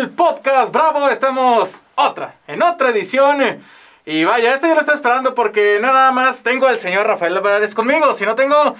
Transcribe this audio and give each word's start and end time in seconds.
el 0.00 0.10
podcast 0.10 0.72
Bravo. 0.72 1.08
Estamos 1.08 1.70
otra, 1.94 2.34
en 2.46 2.62
otra 2.62 2.90
edición. 2.90 3.62
Y 4.04 4.24
vaya, 4.24 4.54
este 4.54 4.68
yo 4.68 4.74
lo 4.74 4.80
estoy 4.80 4.94
esperando 4.94 5.34
porque 5.34 5.78
no 5.80 5.92
nada 5.92 6.12
más 6.12 6.42
tengo 6.42 6.66
al 6.66 6.78
señor 6.78 7.06
Rafael 7.06 7.36
Álvarez 7.36 7.74
conmigo, 7.74 8.14
sino 8.14 8.34
tengo 8.34 8.74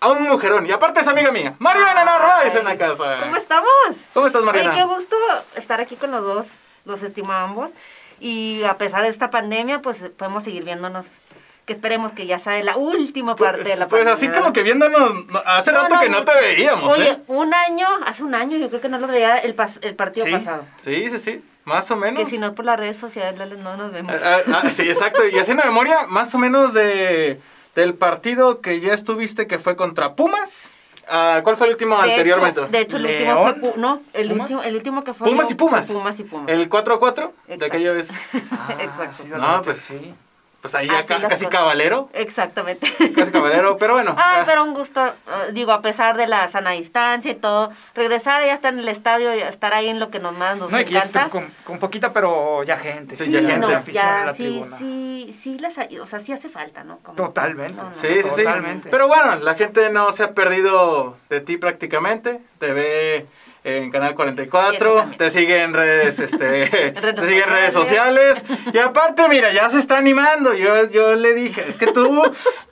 a 0.00 0.08
un 0.08 0.22
mujerón. 0.22 0.66
Y 0.66 0.72
aparte 0.72 1.00
es 1.00 1.08
amiga 1.08 1.30
mía, 1.30 1.54
Mariana 1.58 2.04
Narváez 2.04 2.54
en 2.56 2.64
la 2.64 2.76
casa. 2.76 3.16
¿Cómo 3.22 3.36
estamos? 3.36 3.68
¿Cómo 4.14 4.26
estás, 4.26 4.42
Mariana? 4.42 4.72
Ay, 4.72 4.78
qué 4.78 4.84
gusto 4.84 5.16
estar 5.56 5.80
aquí 5.80 5.96
con 5.96 6.10
los 6.10 6.22
dos. 6.22 6.46
Los 6.84 7.02
estimo 7.02 7.32
a 7.32 7.42
ambos. 7.42 7.70
Y 8.18 8.64
a 8.64 8.78
pesar 8.78 9.02
de 9.02 9.08
esta 9.08 9.30
pandemia, 9.30 9.82
pues 9.82 10.02
podemos 10.16 10.44
seguir 10.44 10.64
viéndonos. 10.64 11.18
Que 11.66 11.72
esperemos 11.72 12.12
que 12.12 12.26
ya 12.26 12.38
sea 12.38 12.62
la 12.62 12.76
última 12.76 13.34
parte 13.34 13.64
de 13.64 13.74
la 13.76 13.88
Pues 13.88 14.04
pandemia. 14.04 14.14
así 14.14 14.28
como 14.40 14.52
que 14.52 14.62
viéndonos, 14.62 15.26
no, 15.26 15.38
hace 15.44 15.72
No, 15.72 15.82
rato 15.82 15.96
no, 15.96 16.00
que 16.00 16.08
no 16.08 16.18
no. 16.20 16.24
te 16.24 16.40
veíamos, 16.40 16.88
Oye, 16.92 17.08
¿eh? 17.10 17.18
un 17.26 17.52
año, 17.52 17.88
hace 18.06 18.22
un 18.22 18.36
año, 18.36 18.56
yo 18.56 18.68
creo 18.68 18.80
que 18.80 18.88
no 18.88 18.98
lo 18.98 19.08
veía 19.08 19.36
el, 19.38 19.56
pas- 19.56 19.80
el 19.82 19.96
partido 19.96 20.26
Sí, 20.26 20.32
pasado. 20.32 20.64
sí, 20.80 21.10
sí, 21.10 21.18
sí, 21.18 21.44
más 21.64 21.90
o 21.90 21.96
menos. 21.96 22.22
Que 22.22 22.30
si 22.30 22.38
no 22.38 22.46
es 22.46 22.52
por 22.52 22.64
las 22.64 22.78
redes 22.78 22.96
sociales 22.96 23.58
no 23.58 23.76
nos 23.76 23.90
vemos. 23.90 24.14
Ah, 24.24 24.38
ah, 24.62 24.70
sí, 24.70 24.88
exacto. 24.88 25.26
Y 25.26 25.36
haciendo 25.40 25.64
memoria, 25.64 26.06
más 26.06 26.32
o 26.36 26.38
menos 26.38 26.72
de 26.72 27.40
del 27.74 27.94
partido 27.94 28.60
que 28.60 28.78
ya 28.80 28.94
estuviste 28.94 29.48
que 29.48 29.58
fue 29.58 29.74
contra 29.74 30.14
Pumas. 30.14 30.70
Ah, 31.08 31.40
¿Cuál 31.42 31.56
fue 31.56 31.66
el 31.66 31.72
último 31.72 32.00
de 32.00 32.10
anteriormente? 32.12 32.60
Hecho, 32.60 32.70
de 32.70 32.80
hecho, 32.80 32.96
el 32.96 33.06
último 33.06 33.42
fue... 33.42 33.72
No, 33.76 34.00
el 34.12 34.28
¿Pumas? 34.28 34.40
último, 34.50 34.62
el 34.62 34.74
último 34.76 35.04
que 35.04 35.14
fue... 35.14 35.28
Pumas 35.28 35.50
y 35.50 35.54
Pumas. 35.56 35.86
Pumas 35.88 36.18
y 36.20 36.24
Pumas. 36.24 36.48
El 36.50 36.68
4-4 36.70 37.14
de 37.48 37.54
Exacto. 37.54 37.64
aquella 37.66 37.92
vez. 37.92 38.08
Exacto. 38.80 39.22
sí, 39.22 39.28
No, 39.28 39.62
pues- 39.62 39.78
sí. 39.78 40.14
Pues 40.62 40.74
ahí 40.74 40.88
ya 40.88 41.04
ca- 41.06 41.18
las 41.18 41.28
casi 41.28 41.44
cosas. 41.44 41.60
cabalero. 41.60 42.08
Exactamente. 42.12 42.90
Casi 43.14 43.30
cabalero, 43.30 43.76
pero 43.78 43.94
bueno. 43.94 44.14
Ah, 44.18 44.38
ah, 44.40 44.42
pero 44.46 44.64
un 44.64 44.74
gusto, 44.74 45.04
eh, 45.06 45.12
digo, 45.52 45.70
a 45.70 45.80
pesar 45.80 46.16
de 46.16 46.26
la 46.26 46.48
sana 46.48 46.72
distancia 46.72 47.30
y 47.30 47.34
todo, 47.36 47.70
regresar 47.94 48.44
ya 48.44 48.52
estar 48.54 48.72
en 48.72 48.80
el 48.80 48.88
estadio 48.88 49.32
y 49.36 49.38
estar 49.40 49.74
ahí 49.74 49.88
en 49.88 50.00
lo 50.00 50.10
que 50.10 50.18
nos 50.18 50.36
más 50.36 50.56
nos 50.58 50.72
No, 50.72 50.80
y 50.80 50.84
que 50.84 50.92
ya 50.94 51.00
encanta. 51.04 51.28
con, 51.28 51.48
con 51.64 51.78
poquita, 51.78 52.12
pero 52.12 52.64
ya 52.64 52.76
gente. 52.78 53.14
Sí, 53.16 53.30
ya 53.30 53.40
gente. 53.40 53.58
no, 53.58 53.70
en 53.70 53.84
ya, 53.86 54.24
la 54.26 54.32
sí, 54.34 54.42
tribuna. 54.44 54.78
sí, 54.78 55.36
sí, 55.40 55.58
les 55.60 55.78
ha- 55.78 55.88
o 56.02 56.06
sea, 56.06 56.18
sí 56.18 56.32
hace 56.32 56.48
falta, 56.48 56.82
¿no? 56.82 56.98
Como- 56.98 57.16
Totalmente. 57.16 57.74
No, 57.74 57.84
no, 57.84 57.94
Sí, 57.94 58.08
sí, 58.22 58.28
sí. 58.34 58.42
Totalmente. 58.42 58.88
Pero 58.90 59.06
bueno, 59.06 59.36
la 59.36 59.54
gente 59.54 59.88
no 59.90 60.10
se 60.12 60.24
ha 60.24 60.32
perdido 60.34 61.16
de 61.30 61.40
ti 61.40 61.58
prácticamente. 61.58 62.40
Te 62.58 62.72
ve 62.72 63.26
en 63.66 63.90
Canal 63.90 64.08
Eso 64.10 64.16
44, 64.16 64.94
también. 64.94 65.18
te 65.18 65.30
sigue 65.30 65.62
en 65.62 65.72
redes, 65.74 66.18
este, 66.20 66.66
te 66.92 67.26
sigue 67.26 67.42
en 67.42 67.48
redes 67.50 67.72
sociales. 67.72 68.44
Y 68.72 68.78
aparte, 68.78 69.28
mira, 69.28 69.52
ya 69.52 69.68
se 69.68 69.78
está 69.78 69.98
animando. 69.98 70.54
Yo, 70.54 70.88
yo 70.90 71.14
le 71.14 71.34
dije, 71.34 71.64
es 71.68 71.76
que 71.76 71.88
tú, 71.88 72.22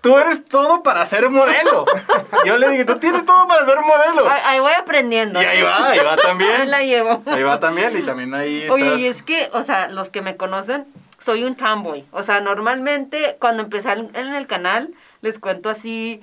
tú 0.00 0.16
eres 0.18 0.44
todo 0.44 0.82
para 0.82 1.04
ser 1.04 1.28
modelo. 1.30 1.84
Yo 2.44 2.56
le 2.58 2.68
dije, 2.70 2.84
tú 2.84 2.94
tienes 2.98 3.24
todo 3.24 3.46
para 3.48 3.64
ser 3.66 3.80
modelo. 3.80 4.28
Ahí, 4.30 4.40
ahí 4.46 4.60
voy 4.60 4.72
aprendiendo. 4.72 5.42
Y 5.42 5.44
ahí 5.44 5.62
va, 5.62 5.90
ahí 5.90 5.98
va 5.98 6.12
Ahí 6.12 6.18
también. 6.22 6.70
la 6.70 6.82
llevo. 6.82 7.22
Ahí 7.26 7.42
va 7.42 7.58
también 7.60 7.96
y 7.98 8.02
también 8.02 8.32
ahí 8.34 8.68
Oye, 8.70 8.84
estás. 8.86 9.00
y 9.00 9.06
es 9.08 9.22
que, 9.22 9.48
o 9.52 9.62
sea, 9.62 9.88
los 9.88 10.10
que 10.10 10.22
me 10.22 10.36
conocen, 10.36 10.86
soy 11.24 11.42
un 11.44 11.56
tomboy. 11.56 12.04
O 12.12 12.22
sea, 12.22 12.40
normalmente 12.40 13.36
cuando 13.40 13.62
empecé 13.62 13.90
en 13.92 14.14
el 14.34 14.46
canal, 14.46 14.90
les 15.22 15.38
cuento 15.38 15.70
así, 15.70 16.20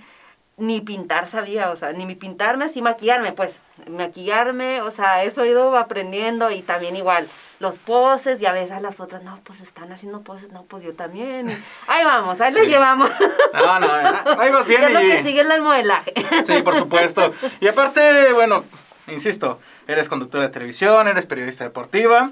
ni 0.58 0.82
pintar 0.82 1.28
sabía, 1.28 1.72
o 1.72 1.76
sea, 1.76 1.92
ni 1.94 2.06
mi 2.06 2.16
pintarme, 2.16 2.66
así 2.66 2.82
maquillarme, 2.82 3.32
pues, 3.32 3.60
maquillarme, 3.88 4.82
o 4.82 4.92
sea, 4.92 5.24
eso 5.24 5.44
he 5.44 5.50
ido 5.50 5.76
aprendiendo 5.78 6.52
y 6.52 6.62
también 6.62 6.96
igual, 6.96 7.28
los 7.60 7.78
poses, 7.78 8.42
y 8.42 8.46
a 8.46 8.52
veces 8.52 8.72
a 8.72 8.80
las 8.80 9.00
otras, 9.00 9.24
no, 9.24 9.40
pues 9.44 9.62
están 9.62 9.92
haciendo 9.92 10.22
poses, 10.22 10.52
no, 10.52 10.64
pues 10.64 10.84
yo 10.84 10.94
también. 10.94 11.50
y 11.50 11.54
ahí 11.88 12.04
vamos, 12.04 12.40
ahí 12.42 12.54
lo 12.54 12.64
llevamos. 12.64 13.10
No, 13.54 13.80
no, 13.80 13.88
ahí 14.40 14.52
vas 14.52 14.66
bien 14.68 14.82
Ya 14.82 14.90
lo 14.90 15.02
y- 15.04 15.10
que 15.10 15.24
sigue 15.24 15.42
es 15.42 15.50
el 15.50 15.62
modelaje. 15.62 16.14
Sí, 16.46 16.62
por 16.64 16.76
supuesto. 16.76 17.34
Y 17.60 17.68
aparte, 17.68 18.34
bueno, 18.34 18.64
insisto, 19.08 19.60
eres 19.88 20.10
conductora 20.10 20.46
de 20.46 20.50
televisión, 20.50 21.08
eres 21.08 21.26
periodista 21.26 21.64
deportiva, 21.64 22.32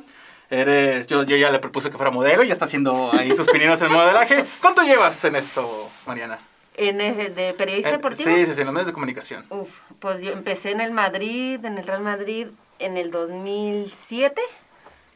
eres, 0.49 1.07
yo, 1.07 1.23
yo 1.23 1.35
ya 1.37 1.49
le 1.51 1.59
propuse 1.59 1.89
que 1.89 1.97
fuera 1.97 2.11
modelo 2.11 2.43
y 2.43 2.47
ya 2.47 2.53
está 2.53 2.65
haciendo 2.65 3.11
ahí 3.13 3.35
sus 3.35 3.47
pininos 3.47 3.81
en 3.81 3.91
modelaje. 3.91 4.45
¿Cuánto 4.61 4.81
llevas 4.81 5.23
en 5.25 5.35
esto, 5.35 5.89
Mariana? 6.07 6.39
En 6.81 7.01
ese 7.01 7.29
de 7.29 7.53
periodista 7.53 7.91
deportivo. 7.91 8.29
Sí, 8.29 8.45
sí, 8.45 8.53
sí, 8.53 8.61
en 8.61 8.65
los 8.67 8.73
medios 8.73 8.87
de 8.87 8.93
comunicación. 8.93 9.45
Uf, 9.49 9.79
pues 9.99 10.21
yo 10.21 10.31
empecé 10.31 10.71
en 10.71 10.79
el 10.79 10.91
Madrid, 10.91 11.63
en 11.65 11.77
el 11.77 11.85
Real 11.85 12.01
Madrid, 12.01 12.47
en 12.79 12.95
el 12.95 13.11
2007. 13.11 14.41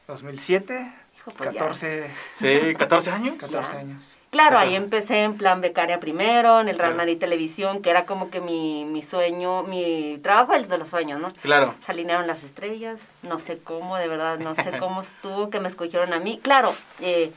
2007, 0.08 0.94
Hijo, 1.16 1.32
pues 1.32 1.52
ya. 1.54 1.60
14, 1.60 2.12
Sí, 2.36 2.76
14 2.78 3.12
años. 3.12 3.36
14 3.40 3.72
Ya. 3.74 3.80
años. 3.80 4.16
Claro, 4.30 4.58
ahí 4.58 4.74
14. 4.74 4.76
empecé 4.84 5.24
en 5.24 5.38
plan 5.38 5.62
becaria 5.62 6.00
primero, 6.00 6.60
en 6.60 6.68
el 6.68 6.76
Real 6.78 6.90
Claro. 6.90 6.98
Madrid 6.98 7.18
Televisión, 7.20 7.82
que 7.82 7.92
era 7.92 8.06
como 8.06 8.30
que 8.32 8.42
mi, 8.42 8.84
mi 8.84 9.04
sueño, 9.04 9.64
mi 9.64 10.20
trabajo 10.24 10.54
el 10.56 10.68
de 10.68 10.78
los 10.80 10.90
sueños, 10.90 11.22
¿no? 11.22 11.32
Claro. 11.44 11.76
Se 11.86 11.92
alinearon 11.92 12.26
las 12.28 12.44
estrellas, 12.44 13.00
no 13.22 13.38
sé 13.40 13.60
cómo, 13.60 13.96
de 13.98 14.08
verdad, 14.08 14.40
no 14.40 14.56
sé 14.56 14.72
cómo 14.80 15.02
estuvo 15.02 15.50
que 15.52 15.60
me 15.60 15.70
escogieron 15.70 16.12
a 16.14 16.20
mí. 16.20 16.40
Claro, 16.44 16.74
eh, 17.00 17.32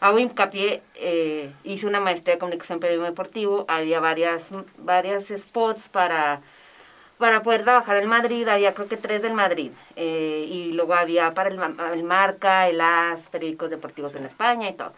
hago 0.00 0.18
hincapié, 0.18 0.82
eh, 0.94 1.50
hice 1.64 1.86
una 1.86 2.00
maestría 2.00 2.34
de 2.34 2.38
comunicación 2.38 2.80
periodismo 2.80 3.06
deportivo, 3.06 3.64
había 3.68 4.00
varias, 4.00 4.48
varias 4.78 5.26
spots 5.36 5.88
para, 5.88 6.40
para 7.18 7.42
poder 7.42 7.62
trabajar 7.64 7.96
en 7.96 8.08
Madrid, 8.08 8.46
había 8.48 8.74
creo 8.74 8.88
que 8.88 8.96
tres 8.96 9.22
del 9.22 9.32
Madrid, 9.34 9.70
eh, 9.96 10.46
y 10.48 10.72
luego 10.72 10.94
había 10.94 11.32
para 11.34 11.48
el, 11.50 11.58
el 11.92 12.02
Marca, 12.04 12.68
el 12.68 12.80
AS, 12.80 13.28
periódicos 13.30 13.70
deportivos 13.70 14.14
en 14.14 14.26
España 14.26 14.68
y 14.68 14.74
todo. 14.74 14.92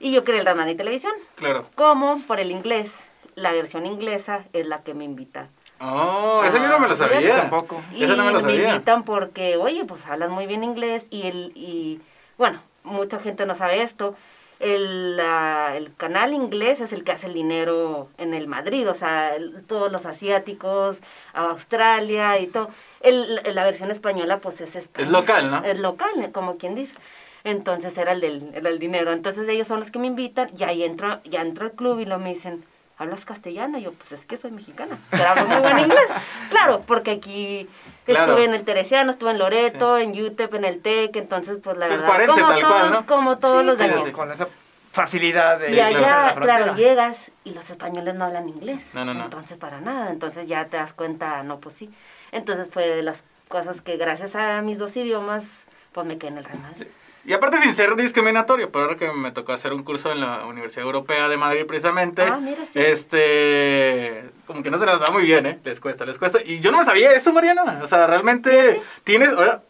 Y 0.00 0.12
yo 0.12 0.24
creé 0.24 0.40
el 0.40 0.44
Real 0.44 0.56
Madrid 0.56 0.76
Televisión, 0.76 1.12
Claro. 1.36 1.66
como 1.74 2.18
por 2.26 2.40
el 2.40 2.50
inglés, 2.50 3.08
la 3.36 3.52
versión 3.52 3.86
inglesa 3.86 4.44
es 4.52 4.66
la 4.66 4.82
que 4.82 4.94
me 4.94 5.04
invita 5.04 5.48
Oh, 5.80 6.42
eso 6.46 6.56
yo 6.56 6.68
no 6.68 6.78
me 6.78 6.86
lo 6.88 6.94
Ah, 6.94 6.96
sabía. 6.96 7.20
fíjate. 7.20 7.40
Tampoco. 7.40 7.82
y 7.94 8.04
Eso 8.04 8.16
no 8.16 8.24
me 8.24 8.32
lo 8.32 8.40
sabía. 8.40 8.70
invitan 8.70 9.02
porque, 9.02 9.56
oye, 9.56 9.84
pues 9.84 10.06
hablan 10.06 10.30
muy 10.30 10.46
bien 10.46 10.62
inglés 10.64 11.06
y 11.10 11.22
el 11.26 11.52
y 11.56 12.00
bueno, 12.38 12.60
mucha 12.84 13.18
gente 13.18 13.44
no 13.46 13.54
sabe 13.54 13.82
esto. 13.82 14.14
El, 14.60 15.18
el 15.18 15.94
canal 15.96 16.32
inglés 16.32 16.80
es 16.80 16.92
el 16.92 17.02
que 17.02 17.12
hace 17.12 17.26
el 17.26 17.34
dinero 17.34 18.08
en 18.18 18.32
el 18.34 18.46
Madrid, 18.46 18.88
o 18.88 18.94
sea, 18.94 19.34
el- 19.34 19.64
todos 19.66 19.90
los 19.90 20.06
asiáticos, 20.06 21.00
Australia 21.32 22.38
y 22.38 22.46
todo. 22.46 22.70
El, 23.00 23.40
la 23.54 23.64
versión 23.64 23.90
española, 23.90 24.38
pues 24.38 24.60
es 24.60 24.88
local, 25.10 25.50
¿no? 25.50 25.64
Es 25.64 25.78
local, 25.78 26.30
como 26.32 26.56
quien 26.56 26.74
dice. 26.74 26.94
Entonces 27.42 27.98
era 27.98 28.12
el 28.12 28.20
del, 28.20 28.50
era 28.54 28.70
el 28.70 28.78
dinero. 28.78 29.12
Entonces 29.12 29.46
ellos 29.48 29.68
son 29.68 29.80
los 29.80 29.90
que 29.90 29.98
me 29.98 30.06
invitan 30.06 30.50
y 30.56 30.62
ahí 30.64 30.82
entro, 30.82 31.20
ya 31.24 31.42
entro 31.42 31.66
al 31.66 31.72
club 31.72 31.98
y 32.00 32.06
lo 32.06 32.18
me 32.18 32.30
dicen, 32.30 32.64
¿hablas 32.98 33.24
castellano? 33.24 33.78
Y 33.78 33.82
yo, 33.82 33.92
pues 33.92 34.12
es 34.12 34.26
que 34.26 34.36
soy 34.36 34.50
mexicana, 34.52 34.98
pero 35.10 35.28
hablo 35.28 35.46
muy 35.46 35.60
buen 35.60 35.78
inglés. 35.80 35.98
Claro, 36.50 36.82
porque 36.86 37.10
aquí 37.12 37.68
Claro. 38.04 38.26
estuve 38.32 38.44
en 38.44 38.54
el 38.54 38.64
Teresiano, 38.64 39.10
estuve 39.10 39.30
en 39.32 39.38
Loreto, 39.38 39.98
en 39.98 40.10
UTEP, 40.10 40.54
en 40.54 40.64
el 40.64 40.80
TEC, 40.80 41.16
entonces 41.16 41.58
pues 41.62 41.76
la 41.76 41.88
Es 41.88 42.00
verdad, 42.02 42.26
como 42.26 42.48
tal 42.48 42.60
todos, 42.60 42.72
cual, 42.72 42.90
¿no? 42.92 43.06
como 43.06 43.38
todos 43.38 43.60
Sí, 43.62 43.66
los 43.66 43.78
de 43.78 43.90
con, 43.90 44.00
aquí. 44.00 44.12
con 44.12 44.32
esa 44.32 44.48
facilidad 44.92 45.58
de 45.58 45.74
Y 45.74 45.80
allá, 45.80 46.26
la 46.26 46.34
claro, 46.40 46.76
llegas 46.76 47.30
y 47.44 47.52
los 47.52 47.68
españoles 47.70 48.14
no 48.14 48.26
hablan 48.26 48.48
inglés. 48.48 48.80
No, 48.92 49.04
no, 49.04 49.12
no. 49.14 49.24
Entonces, 49.24 49.58
para 49.58 49.80
nada. 49.80 50.10
Entonces 50.10 50.46
ya 50.46 50.66
te 50.66 50.76
das 50.76 50.92
cuenta, 50.92 51.42
no, 51.42 51.58
pues 51.58 51.74
sí. 51.76 51.90
Entonces 52.30 52.68
fue 52.70 52.86
de 52.86 53.02
las 53.02 53.24
cosas 53.48 53.80
que 53.80 53.96
gracias 53.96 54.36
a 54.36 54.62
mis 54.62 54.78
dos 54.78 54.96
idiomas, 54.96 55.44
pues 55.92 56.06
me 56.06 56.16
quedé 56.18 56.30
en 56.32 56.38
el 56.38 56.44
Real 56.44 56.60
Madrid. 56.60 56.86
Y 57.26 57.32
aparte 57.32 57.58
sin 57.58 57.74
ser 57.74 57.96
discriminatorio, 57.96 58.70
pero 58.70 58.84
ahora 58.84 58.96
que 58.96 59.10
me 59.12 59.30
tocó 59.32 59.52
hacer 59.52 59.72
un 59.72 59.82
curso 59.82 60.12
en 60.12 60.20
la 60.20 60.44
Universidad 60.44 60.84
Europea 60.84 61.28
de 61.28 61.36
Madrid 61.38 61.64
precisamente, 61.66 62.22
Ah, 62.22 62.36
mira, 62.36 62.58
sí. 62.70 62.78
este, 62.80 64.24
como 64.46 64.62
que 64.62 64.70
no 64.70 64.78
se 64.78 64.84
las 64.86 65.00
da 65.00 65.10
muy 65.10 65.24
bien, 65.24 65.46
¿eh? 65.46 65.58
Les 65.64 65.80
cuesta, 65.80 66.04
les 66.04 66.18
cuesta. 66.18 66.40
Y 66.44 66.60
yo 66.60 66.70
no 66.70 66.78
me 66.78 66.84
sabía 66.84 67.12
eso, 67.12 67.32
Mariana. 67.32 67.80
O 67.82 67.86
sea, 67.86 68.06
realmente 68.06 68.82
tienes, 69.04 69.30
ahora, 69.30 69.62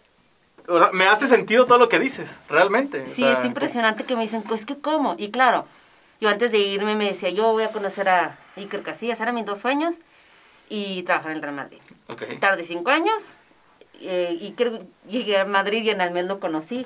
ahora 0.69 0.91
me 0.93 1.07
hace 1.07 1.29
sentido 1.29 1.67
todo 1.67 1.79
lo 1.79 1.89
que 1.89 2.01
dices, 2.01 2.29
realmente. 2.49 3.03
O 3.03 3.09
Sí, 3.09 3.23
sea, 3.23 3.35
es 3.35 3.45
impresionante 3.45 4.03
que 4.05 4.17
me 4.17 4.23
dicen, 4.23 4.43
pues 4.43 4.67
que 4.67 4.77
cómo. 4.79 5.15
Y 5.17 5.31
claro, 5.31 5.65
yo 6.21 6.31
antes 6.31 6.51
de 6.51 6.59
irme 6.59 6.97
me 6.97 7.07
decía, 7.07 7.31
yo 7.31 7.53
voy 7.53 7.63
a 7.63 7.69
conocer 7.69 8.09
a 8.09 8.37
Iker 8.57 8.83
Casillas, 8.83 9.21
eran 9.21 9.35
mis 9.35 9.45
dos 9.47 9.61
sueños, 9.61 10.01
y 10.69 11.05
trabajar 11.05 11.31
en 11.31 11.37
el 11.37 11.43
Real 11.43 11.55
Madrid. 11.55 11.79
Ok. 12.09 12.25
Tardé 12.41 12.65
cinco 12.65 12.91
años, 12.91 13.33
eh, 14.01 14.39
Iker 14.41 14.81
llegué 15.09 15.39
a 15.39 15.45
Madrid 15.45 15.85
y 15.85 15.91
en 15.91 16.01
el 16.01 16.11
mes 16.11 16.25
lo 16.27 16.41
conocí. 16.41 16.85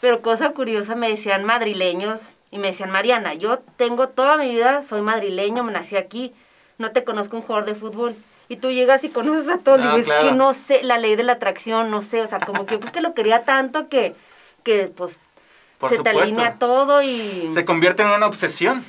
Pero 0.00 0.22
cosa 0.22 0.50
curiosa, 0.50 0.94
me 0.94 1.08
decían 1.08 1.44
madrileños 1.44 2.20
y 2.50 2.58
me 2.58 2.68
decían, 2.68 2.90
Mariana, 2.90 3.34
yo 3.34 3.58
tengo 3.76 4.08
toda 4.08 4.36
mi 4.36 4.48
vida, 4.48 4.82
soy 4.82 5.02
madrileño, 5.02 5.64
me 5.64 5.72
nací 5.72 5.96
aquí, 5.96 6.32
no 6.78 6.92
te 6.92 7.04
conozco 7.04 7.36
un 7.36 7.42
jugador 7.42 7.66
de 7.66 7.74
fútbol. 7.74 8.14
Y 8.48 8.56
tú 8.56 8.70
llegas 8.70 9.04
y 9.04 9.10
conoces 9.10 9.48
a 9.52 9.58
todos. 9.58 9.80
Ah, 9.80 9.84
Digo, 9.84 9.96
es 9.98 10.04
claro. 10.04 10.26
que 10.28 10.32
no 10.32 10.54
sé, 10.54 10.82
la 10.82 10.96
ley 10.98 11.16
de 11.16 11.22
la 11.24 11.32
atracción, 11.34 11.90
no 11.90 12.00
sé, 12.02 12.22
o 12.22 12.26
sea, 12.26 12.40
como 12.40 12.64
que 12.64 12.74
yo 12.76 12.80
creo 12.80 12.92
que 12.92 13.00
lo 13.02 13.12
quería 13.14 13.44
tanto 13.44 13.88
que, 13.88 14.14
que 14.62 14.86
pues, 14.96 15.16
Por 15.78 15.90
se 15.90 15.98
te 16.02 16.08
alinea 16.10 16.54
todo 16.54 17.02
y... 17.02 17.50
Se 17.52 17.64
convierte 17.66 18.02
en 18.02 18.08
una 18.08 18.26
obsesión. 18.26 18.84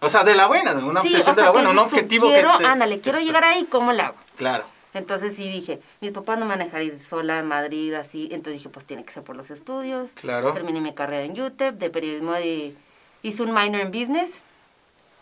O 0.00 0.10
sea, 0.10 0.24
de 0.24 0.34
la 0.34 0.46
buena, 0.46 0.74
de 0.74 0.84
una 0.84 1.00
Sí, 1.02 1.08
obsesión 1.08 1.20
o 1.20 1.24
sea, 1.24 1.34
de 1.34 1.42
la 1.42 1.50
buena, 1.50 1.70
un 1.70 1.76
dices 1.76 1.92
objetivo 1.92 2.28
quiero, 2.28 2.52
que 2.52 2.58
te- 2.58 2.66
ándale, 2.66 3.00
quiero 3.00 3.18
llegar 3.20 3.44
ahí, 3.44 3.64
¿cómo 3.64 3.92
lo 3.92 4.02
hago? 4.02 4.14
Claro. 4.36 4.64
Entonces 4.98 5.36
sí 5.36 5.48
dije, 5.50 5.80
mis 6.00 6.10
papás 6.12 6.38
no 6.38 6.44
me 6.44 6.50
van 6.50 6.60
a 6.60 6.64
dejar 6.64 6.82
ir 6.82 6.98
sola 6.98 7.38
en 7.38 7.46
Madrid, 7.46 7.94
así. 7.94 8.24
Entonces 8.30 8.54
dije, 8.54 8.68
pues 8.68 8.84
tiene 8.84 9.04
que 9.04 9.12
ser 9.12 9.22
por 9.22 9.36
los 9.36 9.50
estudios. 9.50 10.10
Claro. 10.12 10.52
Terminé 10.52 10.80
mi 10.80 10.92
carrera 10.92 11.24
en 11.24 11.40
UTEP, 11.40 11.76
de 11.76 11.90
periodismo 11.90 12.32
de... 12.32 12.74
Hice 13.22 13.42
un 13.42 13.54
minor 13.54 13.80
en 13.80 13.90
business. 13.90 14.42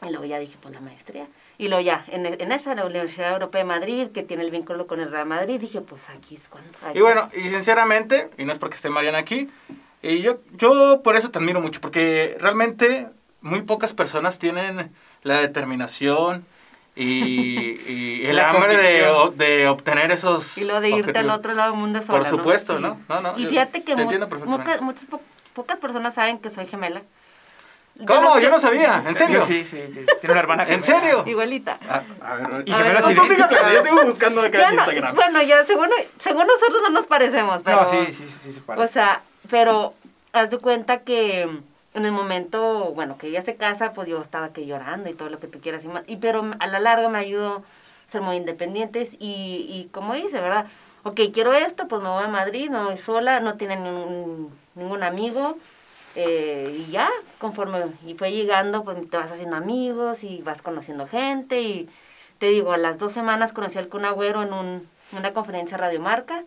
Y 0.02 0.10
luego 0.10 0.24
ya 0.24 0.38
dije, 0.38 0.56
pues 0.60 0.74
la 0.74 0.80
maestría. 0.80 1.26
Y 1.58 1.68
luego 1.68 1.82
ya, 1.82 2.04
en, 2.08 2.26
en 2.26 2.52
esa, 2.52 2.72
en 2.72 2.76
la 2.78 2.84
Universidad 2.86 3.32
Europea 3.32 3.60
de 3.62 3.64
Madrid, 3.66 4.08
que 4.12 4.22
tiene 4.22 4.42
el 4.44 4.50
vínculo 4.50 4.86
con 4.86 5.00
el 5.00 5.10
Real 5.10 5.24
Madrid, 5.26 5.58
dije, 5.58 5.80
pues 5.80 6.08
aquí 6.10 6.34
es 6.34 6.48
cuando... 6.48 6.68
aquí- 6.82 6.98
Y 6.98 7.00
bueno, 7.00 7.30
y 7.34 7.48
sinceramente, 7.48 8.28
y 8.36 8.44
no 8.44 8.52
es 8.52 8.58
porque 8.58 8.76
esté 8.76 8.90
Mariana 8.90 9.16
aquí, 9.18 9.48
y 10.02 10.20
yo, 10.20 10.40
yo 10.52 11.00
por 11.02 11.16
eso 11.16 11.30
te 11.30 11.38
admiro 11.38 11.62
mucho, 11.62 11.80
porque 11.80 12.36
realmente 12.40 13.08
muy 13.40 13.62
pocas 13.62 13.94
personas 13.94 14.38
tienen 14.38 14.92
la 15.22 15.40
determinación 15.40 16.44
y, 16.96 17.80
y 17.86 18.26
el 18.26 18.36
La 18.36 18.50
hambre 18.50 18.76
de, 18.76 19.06
de 19.36 19.68
obtener 19.68 20.10
esos 20.10 20.56
Y 20.58 20.64
lo 20.64 20.80
de 20.80 20.90
irte 20.90 21.18
al 21.18 21.30
otro 21.30 21.54
lado 21.54 21.72
del 21.72 21.80
mundo 21.80 22.00
sola, 22.02 22.18
Por 22.20 22.26
supuesto, 22.28 22.76
Sí. 22.76 22.82
¿no? 22.82 22.98
No, 23.08 23.20
no, 23.20 23.38
Y 23.38 23.46
fíjate 23.46 23.82
que 23.84 23.94
muchas, 23.96 24.80
muchas 24.80 25.04
po- 25.06 25.20
pocas 25.52 25.78
personas 25.78 26.14
saben 26.14 26.38
que 26.38 26.50
soy 26.50 26.66
gemela. 26.66 27.02
¿Cómo? 28.06 28.38
Yo 28.40 28.50
no 28.50 28.60
sabía, 28.60 29.02
¿en 29.06 29.16
serio? 29.16 29.42
Sí, 29.46 29.64
sí, 29.64 29.80
sí, 29.92 30.04
tiene 30.20 30.32
una 30.32 30.40
hermana 30.40 30.64
¿En 30.68 30.82
serio? 30.82 31.22
Igualita. 31.26 31.78
A 32.20 32.34
ver, 32.36 32.62
Y 32.66 32.72
gemelas 32.72 33.06
idénticas. 33.10 33.50
yo 33.72 33.82
sigo 33.84 34.04
buscando 34.04 34.40
acá 34.42 34.58
Ya 34.58 34.68
en 34.68 34.76
no- 34.76 34.82
Instagram. 34.82 35.14
bueno, 35.14 35.42
ya 35.42 35.64
según, 35.64 35.88
según 36.18 36.46
nosotros 36.46 36.80
no 36.82 36.90
nos 36.90 37.06
parecemos, 37.06 37.62
pero... 37.62 37.80
No, 37.82 37.86
sí, 37.86 37.98
sí, 38.12 38.24
sí, 38.28 38.36
sí, 38.42 38.52
se 38.52 38.60
parece. 38.60 38.84
O 38.84 38.86
sea, 38.86 39.22
pero 39.48 39.94
haz 40.34 40.50
de 40.50 40.58
cuenta 40.58 40.98
que 40.98 41.48
en 41.96 42.04
el 42.06 42.12
momento, 42.12 42.92
bueno, 42.94 43.18
que 43.18 43.28
ella 43.28 43.42
se 43.42 43.56
casa, 43.56 43.92
pues 43.94 44.08
yo 44.08 44.20
estaba 44.22 44.52
que 44.52 44.66
llorando 44.66 45.08
y 45.10 45.14
todo 45.14 45.30
lo 45.30 45.40
que 45.40 45.48
tú 45.48 45.60
quieras. 45.60 45.84
Y, 45.84 45.88
más, 45.88 46.04
y 46.06 46.16
pero 46.18 46.50
a 46.60 46.66
la 46.68 46.80
larga 46.80 47.08
me 47.08 47.18
ayudó 47.18 47.64
a 48.08 48.12
ser 48.12 48.22
muy 48.22 48.36
independientes 48.36 49.14
y, 49.18 49.66
y 49.70 49.88
como 49.92 50.14
dice, 50.14 50.40
¿verdad? 50.40 50.66
Ok, 51.04 51.20
quiero 51.32 51.54
esto, 51.54 51.88
pues 51.88 52.02
me 52.02 52.08
voy 52.08 52.24
a 52.24 52.28
Madrid, 52.28 52.70
me 52.70 52.82
voy 52.84 52.98
sola, 52.98 53.40
no 53.40 53.56
tiene 53.56 53.76
ningún, 53.76 54.50
ningún 54.74 55.02
amigo. 55.02 55.58
eh, 56.14 56.84
y 56.88 56.90
ya, 56.90 57.08
conforme 57.38 57.78
y 58.06 58.14
fue 58.14 58.32
llegando, 58.32 58.84
pues 58.84 58.98
te 59.10 59.16
vas 59.16 59.32
haciendo 59.32 59.56
amigos 59.56 60.24
y 60.24 60.42
vas 60.42 60.62
conociendo 60.62 61.06
gente. 61.06 61.60
Y 61.60 61.88
te 62.38 62.48
digo, 62.48 62.72
a 62.72 62.78
las 62.78 62.98
dos 62.98 63.12
semanas 63.12 63.52
conocí 63.52 63.78
al 63.78 63.88
Kun 63.88 64.04
Agüero 64.04 64.42
en 64.42 64.52
un, 64.52 64.88
una 65.12 65.32
conferencia 65.32 65.76
Radiomarca 65.76 66.44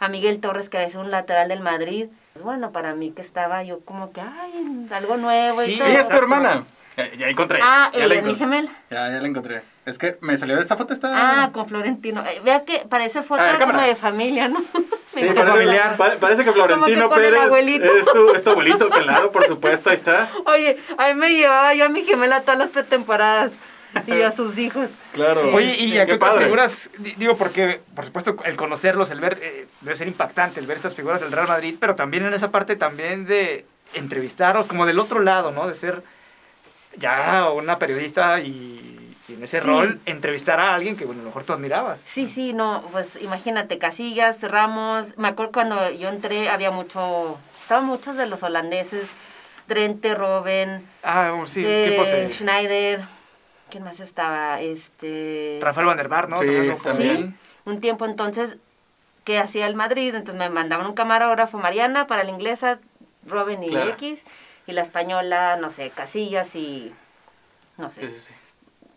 a 0.00 0.08
Miguel 0.08 0.40
Torres, 0.40 0.68
que 0.70 0.82
es 0.84 0.94
un 0.94 1.10
lateral 1.10 1.48
del 1.48 1.60
Madrid. 1.60 2.08
Pues 2.38 2.44
bueno, 2.44 2.70
para 2.70 2.94
mí 2.94 3.10
que 3.10 3.20
estaba 3.20 3.64
yo 3.64 3.80
como 3.80 4.12
que, 4.12 4.20
ay, 4.20 4.86
algo 4.92 5.16
nuevo 5.16 5.60
Sí, 5.62 5.72
y 5.72 5.78
todo. 5.78 5.88
Ella 5.88 6.00
es 6.02 6.08
tu 6.08 6.16
hermana. 6.16 6.62
Ya, 6.96 7.12
ya 7.16 7.28
encontré. 7.30 7.58
Ah, 7.60 7.90
ya 7.92 7.98
ella 7.98 8.06
la 8.06 8.14
es 8.14 8.22
mi 8.22 8.34
gemela. 8.36 8.70
Ya, 8.90 9.10
ya 9.10 9.20
la 9.20 9.26
encontré. 9.26 9.62
Es 9.86 9.98
que 9.98 10.18
me 10.20 10.38
salió 10.38 10.54
de 10.54 10.62
esta 10.62 10.76
foto, 10.76 10.92
está... 10.92 11.42
Ah, 11.42 11.50
con 11.50 11.66
Florentino. 11.66 12.22
Eh, 12.24 12.40
vea 12.44 12.64
que 12.64 12.86
parece 12.88 13.22
foto 13.24 13.42
A 13.42 13.46
ver, 13.46 13.58
como 13.58 13.80
de 13.80 13.96
familia, 13.96 14.46
¿no? 14.46 14.60
Sí, 15.12 15.24
parece, 15.24 15.44
familiar. 15.46 15.96
pare- 15.96 16.18
parece 16.18 16.44
que 16.44 16.50
que 16.50 16.52
Florentino 16.52 17.04
el 17.06 17.10
Pérez 17.10 17.40
abuelito. 17.40 17.84
es 17.96 18.04
tu, 18.04 18.30
es 18.36 18.44
tu 18.44 18.50
abuelito, 18.50 18.88
claro, 18.88 19.32
por 19.32 19.44
supuesto, 19.48 19.90
ahí 19.90 19.96
está. 19.96 20.28
Oye, 20.46 20.78
a 20.96 21.08
mí 21.08 21.14
me 21.14 21.30
llevaba 21.30 21.74
yo 21.74 21.86
a 21.86 21.88
mi 21.88 22.04
gemela 22.04 22.42
todas 22.42 22.58
las 22.60 22.68
pretemporadas 22.68 23.50
y 24.06 24.22
a 24.22 24.32
sus 24.32 24.56
hijos. 24.58 24.88
Claro. 25.12 25.42
Sí. 25.42 25.50
Oye, 25.54 25.76
¿y 25.78 25.98
a 25.98 26.06
qué 26.06 26.14
otras 26.14 26.30
padre. 26.32 26.44
figuras? 26.44 26.90
Di- 26.98 27.14
Digo, 27.16 27.36
porque, 27.36 27.80
por 27.94 28.04
supuesto, 28.04 28.36
el 28.44 28.56
conocerlos, 28.56 29.10
el 29.10 29.20
ver, 29.20 29.38
eh, 29.42 29.66
debe 29.80 29.96
ser 29.96 30.08
impactante, 30.08 30.60
el 30.60 30.66
ver 30.66 30.76
estas 30.76 30.94
figuras 30.94 31.20
del 31.20 31.32
Real 31.32 31.48
Madrid, 31.48 31.76
pero 31.80 31.94
también 31.94 32.24
en 32.26 32.34
esa 32.34 32.50
parte 32.50 32.76
también 32.76 33.26
de 33.26 33.64
entrevistarlos, 33.94 34.66
como 34.66 34.84
del 34.86 34.98
otro 34.98 35.20
lado, 35.20 35.50
¿no? 35.52 35.66
De 35.66 35.74
ser 35.74 36.02
ya 36.96 37.50
una 37.50 37.78
periodista 37.78 38.40
y, 38.40 39.14
y 39.28 39.32
en 39.34 39.42
ese 39.44 39.60
Sí. 39.60 39.66
rol, 39.66 40.00
entrevistar 40.06 40.58
a 40.60 40.74
alguien 40.74 40.96
que, 40.96 41.04
bueno, 41.04 41.20
a 41.20 41.24
lo 41.24 41.28
mejor 41.30 41.44
tú 41.44 41.52
admirabas. 41.52 42.00
Sí, 42.00 42.28
sí, 42.28 42.52
no, 42.52 42.82
pues 42.92 43.20
imagínate, 43.22 43.78
Casillas, 43.78 44.42
Ramos, 44.42 45.16
me 45.16 45.28
acuerdo 45.28 45.52
cuando 45.52 45.90
yo 45.92 46.08
entré 46.08 46.48
había 46.48 46.70
mucho, 46.70 47.38
estaban 47.62 47.84
muchos 47.86 48.16
de 48.16 48.26
los 48.26 48.42
holandeses, 48.42 49.06
Drente, 49.68 50.14
Robben, 50.14 50.86
Ah, 51.02 51.28
bueno, 51.30 51.46
sí, 51.46 51.62
eh, 51.64 52.28
Schneider, 52.32 53.02
¿quién 53.70 53.84
más 53.84 54.00
estaba? 54.00 54.60
Este... 54.60 55.58
Rafael 55.62 55.86
Van 55.86 55.96
der 55.96 56.08
Vaart, 56.08 56.30
¿no? 56.30 56.38
Sí, 56.38 56.46
también. 56.82 57.16
Sí, 57.16 57.34
un 57.64 57.80
tiempo 57.80 58.04
entonces 58.04 58.56
que 59.24 59.38
hacía 59.38 59.66
el 59.66 59.74
Madrid, 59.74 60.14
entonces 60.14 60.38
me 60.38 60.48
mandaban 60.48 60.86
un 60.86 60.94
camarógrafo, 60.94 61.58
Mariana, 61.58 62.06
para 62.06 62.24
la 62.24 62.30
inglesa, 62.30 62.78
Robin 63.26 63.62
y 63.62 63.68
Claro. 63.68 63.90
X, 63.90 64.24
y 64.66 64.72
la 64.72 64.82
española, 64.82 65.56
no 65.56 65.70
sé, 65.70 65.90
Casillas 65.90 66.56
y, 66.56 66.94
no 67.76 67.90
sé, 67.90 68.08
Sí, 68.08 68.14
sí, 68.14 68.20
sí. 68.28 68.32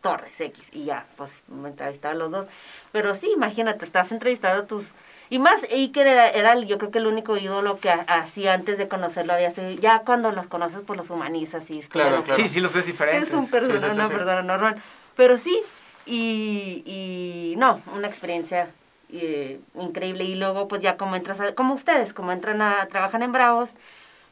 Torres 0.01 0.39
X, 0.39 0.69
y 0.73 0.85
ya, 0.85 1.05
pues 1.17 1.43
me 1.47 1.69
entrevistaban 1.69 2.17
los 2.17 2.31
dos. 2.31 2.47
Pero 2.91 3.13
sí, 3.13 3.29
imagínate, 3.35 3.85
estás 3.85 4.11
entrevistando 4.11 4.63
a 4.63 4.67
tus... 4.67 4.87
Y 5.31 5.39
más, 5.39 5.63
Iker 5.71 6.07
era, 6.07 6.29
era 6.29 6.51
el- 6.51 6.67
yo 6.67 6.77
creo 6.77 6.91
que 6.91 6.97
el 6.99 7.07
único 7.07 7.37
ídolo 7.37 7.79
que 7.79 7.89
ha- 7.89 8.01
hacía 8.05 8.53
antes 8.53 8.77
de 8.77 8.89
conocerlo 8.89 9.31
había 9.31 9.49
sido, 9.49 9.69
ya 9.71 9.99
cuando 9.99 10.33
los 10.33 10.45
conoces, 10.47 10.81
pues 10.85 10.97
los 10.97 11.09
humanizas 11.09 11.71
y 11.71 11.79
es 11.79 11.85
que, 11.85 11.93
Claro, 11.93 12.21
claro. 12.25 12.43
Sí, 12.43 12.49
sí, 12.49 12.59
los 12.59 12.73
ves 12.73 12.85
diferentes. 12.85 13.29
es 13.29 13.33
un 13.33 13.47
persona, 13.49 13.79
Sí, 13.79 13.85
sí, 13.85 13.91
sí, 13.91 13.95
una 13.97 14.09
persona 14.09 14.41
normal. 14.43 14.75
Pero 15.15 15.37
sí, 15.37 15.57
y, 16.05 16.83
y 16.85 17.55
no, 17.57 17.81
una 17.95 18.09
experiencia 18.09 18.71
eh, 19.13 19.61
increíble. 19.79 20.25
Y 20.25 20.35
luego, 20.35 20.67
pues 20.67 20.81
ya 20.81 20.97
como 20.97 21.15
entras, 21.15 21.39
a- 21.39 21.55
como 21.55 21.75
ustedes, 21.75 22.13
como 22.13 22.33
entran 22.33 22.61
a, 22.61 22.87
trabajan 22.87 23.23
en 23.23 23.31
Bravos, 23.31 23.69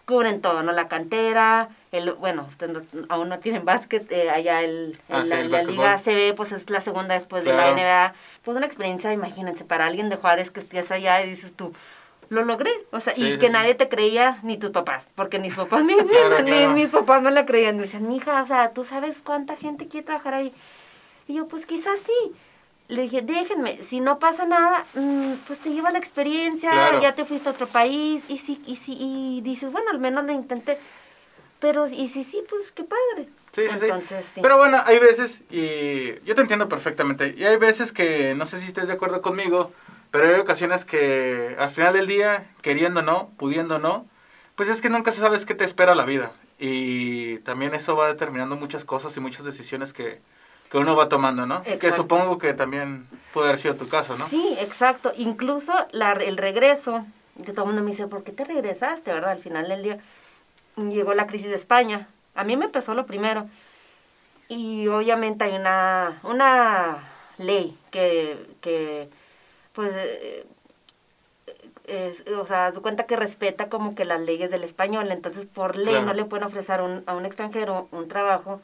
cubren 0.10 0.42
todo, 0.42 0.64
¿no? 0.64 0.72
La 0.72 0.88
cantera, 0.88 1.70
el, 1.92 2.12
bueno, 2.14 2.48
no- 2.68 2.82
aún 3.10 3.30
no 3.30 3.38
tienen 3.38 3.64
básquet, 3.64 4.12
eh, 4.12 4.32
allá 4.32 4.62
el, 4.64 5.00
Ah, 5.08 5.20
en 5.20 5.24
sí, 5.26 5.30
la, 5.30 5.40
el 5.42 5.52
la. 5.52 5.64
Liga 5.64 5.98
pues 6.36 6.52
es 6.52 6.68
la 6.72 6.82
segunda 6.82 7.14
después 7.14 7.44
de 7.46 7.52
Claro. 7.52 7.76
la 7.76 7.82
NBA. 7.82 8.14
Pues 8.44 8.58
una 8.58 8.66
experiencia, 8.66 9.14
imagínense, 9.14 9.66
para 9.66 9.86
alguien 9.86 10.10
de 10.10 10.16
Juárez 10.16 10.50
que 10.50 10.62
estés 10.62 10.90
allá 10.92 11.22
y 11.24 11.30
dices 11.30 11.52
tú, 11.56 11.74
lo 12.30 12.44
logré, 12.44 12.72
o 12.92 13.00
sea, 13.00 13.14
Sí, 13.14 13.24
y 13.24 13.32
sí, 13.34 13.38
que 13.38 13.50
nadie 13.50 13.76
te 13.76 13.88
creía, 13.88 14.40
ni 14.42 14.58
tus 14.58 14.72
papás, 14.72 15.08
porque 15.16 15.38
mis 15.38 15.54
papás, 15.54 15.84
ni, 15.86 15.94
ni- 16.04 16.04
Claro, 16.10 16.42
ni 16.42 16.52
claro. 16.52 16.74
mis 16.74 16.88
papás 16.88 17.22
me 17.22 17.30
la 17.32 17.46
creían, 17.46 17.76
me 17.78 17.84
decían, 17.84 18.08
mija, 18.08 18.42
o 18.42 18.48
sea, 18.48 18.72
¿tú 18.72 18.84
sabes 18.84 19.22
cuánta 19.24 19.56
gente 19.56 19.88
quiere 19.88 20.08
trabajar 20.08 20.34
ahí? 20.34 20.52
Y 21.28 21.36
yo, 21.36 21.48
pues 21.48 21.68
quizás 21.68 22.00
sí. 22.04 22.34
Le 22.90 23.04
dije, 23.04 23.22
déjenme, 23.22 23.82
si 23.84 24.00
no 24.00 24.18
pasa 24.18 24.46
nada, 24.46 24.84
mm, 24.96 25.34
pues 25.48 25.60
te 25.60 25.70
lleva 25.70 25.92
la 25.92 26.00
experiencia, 26.00 26.72
Claro. 26.72 27.02
ya 27.02 27.14
te 27.14 27.24
fuiste 27.24 27.48
a 27.48 27.52
otro 27.52 27.68
país, 27.68 28.24
y 28.28 28.40
si, 28.40 28.60
y 28.66 28.76
si, 28.78 28.98
y 29.00 29.42
dices, 29.42 29.72
bueno, 29.72 29.92
al 29.92 30.00
menos 30.00 30.26
lo 30.26 30.34
intenté. 30.34 30.80
Pero, 31.60 31.88
y 31.88 32.08
si 32.08 32.24
sí, 32.24 32.42
pues 32.50 32.72
qué 32.72 32.84
padre. 32.84 33.30
Sí, 33.54 33.62
sí, 33.72 33.80
sí. 33.80 33.86
Entonces, 33.86 34.26
sí. 34.26 34.42
Pero 34.42 34.58
bueno, 34.58 34.82
hay 34.86 34.98
veces, 34.98 35.44
y 35.52 36.20
yo 36.26 36.34
te 36.34 36.42
entiendo 36.42 36.68
perfectamente, 36.68 37.36
y 37.38 37.44
hay 37.46 37.58
veces 37.58 37.92
que, 37.92 38.34
no 38.34 38.46
sé 38.48 38.60
si 38.60 38.66
estés 38.68 38.88
de 38.88 38.94
acuerdo 38.94 39.22
conmigo, 39.22 39.72
pero 40.10 40.28
hay 40.28 40.40
ocasiones 40.40 40.84
que 40.84 41.56
al 41.60 41.70
final 41.70 41.94
del 41.94 42.08
día, 42.08 42.50
queriendo 42.64 43.02
o 43.02 43.04
no, 43.04 43.30
pudiendo 43.38 43.76
o 43.76 43.80
no, 43.80 44.08
pues 44.56 44.68
es 44.68 44.82
que 44.82 44.90
nunca 44.90 45.12
sabes 45.12 45.46
qué 45.46 45.54
te 45.54 45.64
espera 45.64 45.94
la 45.94 46.06
vida. 46.06 46.32
Y 46.58 47.38
también 47.40 47.76
eso 47.76 47.96
va 47.96 48.08
determinando 48.08 48.56
muchas 48.56 48.84
cosas 48.84 49.16
y 49.16 49.20
muchas 49.20 49.46
decisiones 49.46 49.94
que, 49.94 50.22
que 50.70 50.78
uno 50.78 50.96
va 50.96 51.10
tomando, 51.10 51.46
¿no? 51.46 51.64
Que 51.64 51.92
supongo 51.92 52.38
que 52.38 52.54
también 52.54 53.08
puede 53.34 53.48
haber 53.50 53.60
sido 53.60 53.76
tu 53.76 53.88
caso, 53.90 54.16
¿no? 54.18 54.28
Sí, 54.28 54.56
exacto. 54.60 55.12
Incluso 55.18 55.74
la, 55.92 56.12
el 56.14 56.38
regreso, 56.38 57.06
que 57.44 57.52
todo 57.54 57.64
el 57.66 57.68
mundo 57.72 57.84
me 57.84 57.92
dice, 57.92 58.08
¿por 58.08 58.24
qué 58.24 58.32
te 58.32 58.46
regresaste, 58.46 59.12
verdad? 59.12 59.32
Al 59.32 59.40
final 59.40 59.68
del 59.68 59.84
día 59.84 59.98
llegó 60.78 61.14
la 61.14 61.28
crisis 61.28 61.50
de 61.50 61.56
España. 61.56 62.08
A 62.36 62.44
mí 62.44 62.56
me 62.56 62.66
empezó 62.66 62.94
lo 62.94 63.06
primero. 63.06 63.48
Y 64.48 64.88
obviamente 64.88 65.44
hay 65.44 65.56
una, 65.56 66.20
una 66.24 66.98
ley 67.38 67.78
que, 67.92 68.38
que 68.62 69.10
pues, 69.74 69.92
eh, 69.96 70.46
es- 71.86 72.24
o 72.28 72.46
sea, 72.46 72.72
se 72.72 72.80
cuenta 72.82 73.04
que 73.06 73.16
respeta 73.16 73.70
como 73.70 73.96
que 73.96 74.06
las 74.06 74.22
leyes 74.22 74.52
del 74.52 74.64
español. 74.64 75.12
Entonces, 75.12 75.46
por 75.46 75.76
ley 75.78 75.94
Claro. 75.94 76.06
no 76.08 76.14
le 76.14 76.26
pueden 76.26 76.46
ofrecer 76.46 76.82
un, 76.82 77.04
a 77.08 77.16
un 77.16 77.26
extranjero 77.26 77.88
un 77.92 78.08
trabajo 78.08 78.62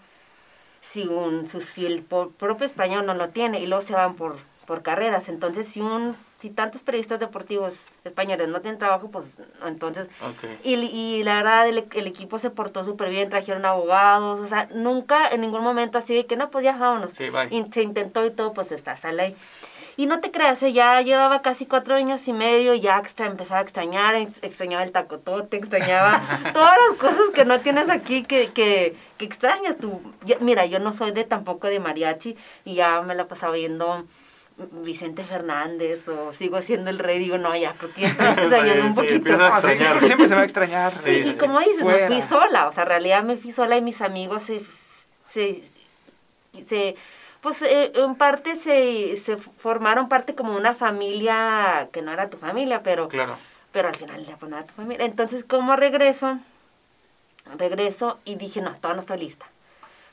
si, 0.92 1.08
un, 1.08 1.48
su- 1.50 1.62
si 1.62 1.86
el 1.86 2.04
propio 2.04 2.66
español 2.66 3.06
no 3.06 3.14
lo 3.14 3.30
tiene 3.30 3.60
y 3.60 3.68
luego 3.68 3.84
se 3.86 3.94
van 3.94 4.16
por, 4.16 4.38
por 4.66 4.82
carreras. 4.82 5.30
Entonces, 5.30 5.68
si 5.68 5.82
un 5.82 6.16
si 6.40 6.50
tantos 6.50 6.82
periodistas 6.84 7.20
deportivos 7.20 7.86
españoles 8.04 8.50
no 8.50 8.60
tienen 8.62 8.78
trabajo, 8.78 9.10
pues 9.10 9.26
entonces... 9.66 10.08
Y, 10.64 10.76
y 10.76 11.24
la 11.24 11.38
verdad, 11.38 11.68
el, 11.68 11.86
el 11.94 12.08
equipo 12.08 12.38
se 12.40 12.50
portó 12.52 12.84
súper 12.84 13.10
bien, 13.10 13.30
trajeron 13.30 13.66
abogados, 13.66 14.42
o 14.42 14.46
sea, 14.46 14.68
nunca 14.74 15.30
en 15.30 15.42
ningún 15.42 15.64
momento 15.64 15.98
así 15.98 16.14
de 16.14 16.26
que 16.26 16.36
no, 16.36 16.52
pues 16.52 16.64
ya 16.66 16.78
vámonos. 16.78 17.12
Sí, 17.18 17.30
bye. 17.30 17.48
Y 17.50 17.66
se 17.72 17.82
intentó 17.82 18.24
y 18.26 18.32
todo, 18.32 18.54
pues 18.54 18.72
está, 18.74 18.96
sale 18.96 19.22
ahí. 19.24 19.36
Y 19.98 20.08
no 20.08 20.20
te 20.20 20.30
creas, 20.30 20.62
eh, 20.64 20.74
ya 20.74 21.00
llevaba 21.02 21.42
casi 21.42 21.66
cuatro 21.66 21.96
años 21.96 22.28
y 22.28 22.34
medio, 22.34 22.74
ya 22.76 22.98
extra, 23.00 23.28
empezaba 23.28 23.62
a 23.62 23.64
extrañar, 23.64 24.16
ex- 24.16 24.44
extrañaba 24.44 24.84
el 24.84 24.92
tacotote, 24.92 25.56
extrañaba 25.56 26.22
todas 26.54 26.76
las 26.90 26.98
cosas 27.00 27.30
que 27.34 27.46
no 27.46 27.60
tienes 27.62 27.90
aquí 27.90 28.24
que, 28.24 28.52
que, 28.52 28.96
que 29.18 29.26
extrañas 29.26 29.78
tú. 29.78 30.02
Ya- 30.26 30.38
mira, 30.42 30.66
yo 30.66 30.80
no 30.80 30.92
soy 30.92 31.12
de 31.12 31.24
tampoco 31.24 31.68
de 31.68 31.80
mariachi 31.80 32.36
y 32.66 32.76
ya 32.76 33.02
me 33.04 33.16
la 33.16 33.28
pasaba 33.30 33.54
viendo 33.54 34.06
Vicente 34.58 35.24
Fernández 35.24 36.08
o 36.08 36.34
sigo 36.34 36.62
siendo 36.62 36.90
el 36.90 37.00
rey, 37.00 37.20
digo, 37.20 37.38
no, 37.38 37.56
ya 37.56 37.74
creo 37.74 37.94
que 37.94 38.06
estoy 38.06 38.28
extrañando 38.28 38.74
Sí, 38.74 38.88
un 38.88 38.94
sí, 38.94 39.20
poquito. 39.20 39.44
a 39.44 39.48
extrañar. 39.50 40.06
siempre 40.06 40.28
se 40.28 40.36
va 40.36 40.42
a 40.42 40.46
extrañar. 40.46 40.94
Sí, 41.04 41.24
Sí, 41.24 41.30
y 41.30 41.32
sí, 41.32 41.38
como 41.38 41.60
dices, 41.60 41.78
me 41.84 41.92
Fuera. 41.94 42.08
fui 42.08 42.22
sola, 42.22 42.68
o 42.68 42.72
sea, 42.74 42.84
en 42.84 42.90
realidad 42.90 43.24
me 43.24 43.38
fui 43.38 43.52
sola 43.54 43.78
y 43.78 43.82
mis 43.82 44.02
amigos 44.02 44.44
se, 44.44 44.62
se, 45.28 45.62
se 46.68 46.96
pues 47.46 47.62
eh, 47.62 47.92
en 47.94 48.16
parte 48.16 48.56
se, 48.56 49.18
se 49.18 49.38
formaron 49.38 50.10
parte 50.10 50.34
como 50.34 50.56
una 50.58 50.74
familia 50.74 51.90
que 51.92 52.02
no 52.02 52.12
era 52.12 52.28
tu 52.32 52.38
familia, 52.38 52.82
pero, 52.82 53.08
Claro. 53.08 53.38
pero 53.72 53.88
al 53.90 53.96
final 53.96 54.26
ya 54.26 54.36
pues 54.38 54.50
no 54.50 54.58
era 54.58 54.66
tu 54.66 54.74
familia. 54.74 55.06
Entonces, 55.06 55.44
como 55.46 55.76
regreso, 55.76 56.40
regreso 57.58 58.18
y 58.26 58.34
dije, 58.36 58.62
no, 58.62 58.72
todavía 58.78 58.96
no 58.96 59.00
estoy 59.02 59.20
lista. 59.20 59.46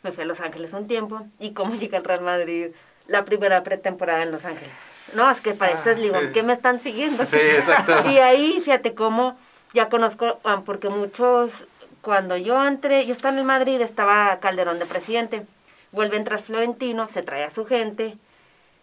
me 0.02 0.12
fui 0.12 0.24
a 0.24 0.26
Los 0.26 0.40
Ángeles 0.40 0.72
un 0.74 0.86
tiempo 0.86 1.22
y 1.38 1.52
cómo 1.52 1.74
llegué 1.80 1.96
al 1.96 2.04
Real 2.04 2.20
Madrid 2.20 2.68
la 3.06 3.24
primera 3.24 3.62
pretemporada 3.62 4.22
en 4.22 4.30
Los 4.30 4.44
Ángeles. 4.44 4.74
No, 5.14 5.30
es 5.30 5.40
que 5.40 5.54
para 5.54 5.72
Ah, 5.72 5.76
ustedes 5.78 5.98
digo, 6.00 6.20
sí. 6.20 6.26
¿qué 6.34 6.42
me 6.42 6.52
están 6.52 6.80
siguiendo? 6.80 7.24
Sí, 7.24 7.36
exacto. 7.36 8.04
Y 8.10 8.18
ahí, 8.18 8.60
fíjate 8.60 8.94
cómo 8.94 9.36
ya 9.72 9.88
conozco, 9.88 10.38
porque 10.66 10.88
muchos, 10.90 11.50
cuando 12.02 12.36
yo 12.36 12.62
entré, 12.66 13.06
yo 13.06 13.12
estaba 13.14 13.32
en 13.32 13.38
el 13.40 13.44
Madrid, 13.46 13.80
estaba 13.80 14.38
Calderón 14.40 14.78
de 14.78 14.86
presidente, 14.86 15.46
vuelve 15.92 16.16
a 16.16 16.18
entrar 16.18 16.42
Florentino, 16.42 17.08
se 17.08 17.22
trae 17.22 17.44
a 17.44 17.50
su 17.50 17.64
gente, 17.64 18.16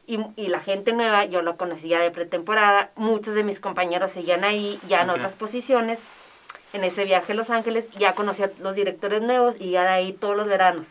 y, 0.07 0.19
y 0.35 0.47
la 0.47 0.59
gente 0.59 0.93
nueva, 0.93 1.25
yo 1.25 1.41
lo 1.41 1.57
conocía 1.57 1.99
de 1.99 2.09
pretemporada, 2.09 2.89
muchos 2.95 3.35
de 3.35 3.43
mis 3.43 3.59
compañeros 3.59 4.11
seguían 4.11 4.43
ahí, 4.43 4.79
ya 4.87 5.01
en 5.01 5.11
otras 5.11 5.35
posiciones, 5.35 5.99
en 6.73 6.83
ese 6.83 7.05
viaje 7.05 7.33
a 7.33 7.35
Los 7.35 7.49
Ángeles, 7.49 7.85
ya 7.91 8.13
conocía 8.13 8.45
a 8.45 8.63
los 8.63 8.75
directores 8.75 9.21
nuevos 9.21 9.55
y 9.59 9.71
ya 9.71 9.83
de 9.83 9.89
ahí 9.89 10.13
todos 10.13 10.35
los 10.35 10.47
veranos. 10.47 10.87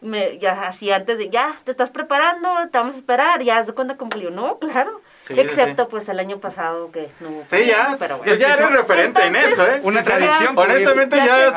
Me, 0.00 0.38
ya 0.38 0.66
así 0.66 0.90
antes 0.90 1.18
de, 1.18 1.30
ya, 1.30 1.58
te 1.64 1.70
estás 1.70 1.90
preparando, 1.90 2.48
te 2.70 2.78
vamos 2.78 2.94
a 2.94 2.98
esperar, 2.98 3.42
ya 3.42 3.62
de 3.62 3.72
cuenta 3.72 3.96
cumplió. 3.96 4.30
No, 4.30 4.58
claro. 4.58 5.00
Sí, 5.26 5.34
Excepto 5.40 5.84
sí. 5.84 5.88
pues 5.90 6.08
el 6.10 6.18
año 6.18 6.38
pasado 6.38 6.90
que 6.92 7.08
no 7.20 7.30
hubo. 7.30 7.44
Sí, 7.48 7.64
ya. 7.66 7.96
Pero 7.98 8.18
Pues 8.18 8.38
bueno. 8.38 8.40
ya 8.46 8.54
eres 8.54 8.70
referente 8.72 9.24
en 9.24 9.36
eso, 9.36 9.66
¿eh? 9.66 9.80
Una 9.82 10.02
tradición. 10.02 10.56
Honestamente, 10.58 11.16
Ya 11.16 11.54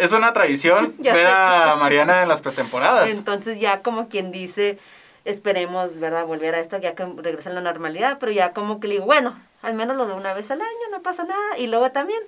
es 0.00 0.12
una 0.12 0.32
tradición 0.32 0.94
ver 0.98 1.26
a 1.28 1.76
Mariana 1.80 2.22
en 2.22 2.28
las 2.28 2.42
pretemporadas. 2.42 3.08
Entonces 3.10 3.60
ya 3.60 3.82
como 3.82 4.08
quien 4.08 4.32
dice, 4.32 4.78
esperemos, 5.24 5.98
¿verdad? 6.00 6.26
Volver 6.26 6.54
a 6.56 6.60
esto, 6.60 6.76
ya 6.78 6.94
que 6.94 7.04
regrese 7.18 7.50
a 7.50 7.52
la 7.52 7.60
normalidad, 7.60 8.18
pero 8.18 8.32
ya 8.32 8.52
como 8.52 8.80
que 8.80 8.88
le 8.88 8.94
digo, 8.94 9.06
bueno, 9.06 9.38
al 9.62 9.74
menos 9.74 9.96
lo 9.96 10.06
de 10.06 10.14
una 10.14 10.34
vez 10.34 10.50
al 10.50 10.60
año, 10.60 10.70
no 10.90 11.00
pasa 11.02 11.24
nada. 11.24 11.56
Y 11.58 11.68
luego 11.68 11.90
también 11.92 12.20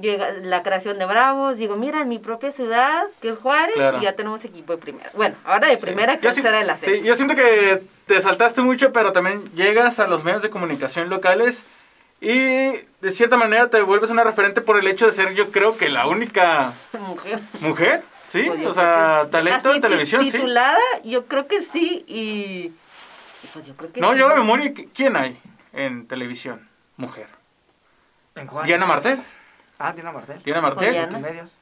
llega 0.00 0.30
la 0.42 0.62
creación 0.62 0.98
de 0.98 1.06
Bravos, 1.06 1.56
digo, 1.56 1.76
mira, 1.76 2.00
en 2.00 2.08
mi 2.08 2.18
propia 2.18 2.50
ciudad, 2.52 3.04
que 3.22 3.28
es 3.30 3.38
Juárez, 3.38 3.74
Claro. 3.76 3.98
y 3.98 4.02
ya 4.02 4.14
tenemos 4.14 4.44
equipo 4.44 4.72
de 4.72 4.78
primera. 4.78 5.10
Bueno, 5.14 5.36
ahora 5.44 5.68
de 5.68 5.78
Sí. 5.78 5.84
primera, 5.86 6.18
que 6.18 6.30
sí- 6.32 6.42
será 6.42 6.58
de 6.58 6.64
la 6.64 6.76
sí, 6.78 7.00
yo 7.02 7.14
siento 7.14 7.34
que 7.36 7.82
te 8.06 8.20
saltaste 8.20 8.60
mucho, 8.60 8.92
pero 8.92 9.12
también 9.12 9.44
llegas 9.54 10.00
a 10.00 10.06
los 10.08 10.24
medios 10.24 10.42
de 10.42 10.50
comunicación 10.50 11.08
locales 11.10 11.62
y 12.20 12.72
de 13.00 13.10
cierta 13.12 13.36
manera 13.36 13.70
te 13.70 13.80
vuelves 13.82 14.10
una 14.10 14.24
referente 14.24 14.60
por 14.60 14.78
el 14.78 14.86
hecho 14.88 15.06
de 15.06 15.12
ser, 15.12 15.34
yo 15.34 15.50
creo 15.50 15.76
que 15.76 15.88
la 15.88 16.06
única 16.06 16.72
mujer. 16.98 17.38
mujer, 17.60 18.02
¿sí? 18.30 18.44
Pues 18.46 18.66
o 18.66 18.74
sea, 18.74 19.18
que 19.22 19.26
sí. 19.26 19.30
talento 19.30 19.72
de 19.72 19.80
televisión, 19.80 20.24
sí. 20.24 20.32
Titulada, 20.32 20.78
yo 21.04 21.26
creo 21.26 21.46
que 21.46 21.62
sí, 21.62 22.04
y 22.08 22.72
y 23.42 23.46
pues 23.52 23.64
yo 23.66 23.74
creo 23.76 23.92
que 23.92 24.00
No, 24.00 24.12
sí. 24.14 24.18
yo 24.18 24.28
a 24.28 24.34
memoria, 24.34 24.72
¿quién 24.94 25.16
hay 25.16 25.38
en 25.72 26.08
televisión? 26.08 26.66
Mujer. 26.96 27.26
En 28.36 28.46
Juárez. 28.48 28.66
Diana 28.68 28.86
Martel. 28.86 29.18
Ah, 29.78 29.92
Diana 29.92 30.12
Martel. 30.12 30.42
Diana 30.44 30.60
Martel. 30.60 30.90
Diana. 30.92 31.06
Multimedios. 31.12 31.52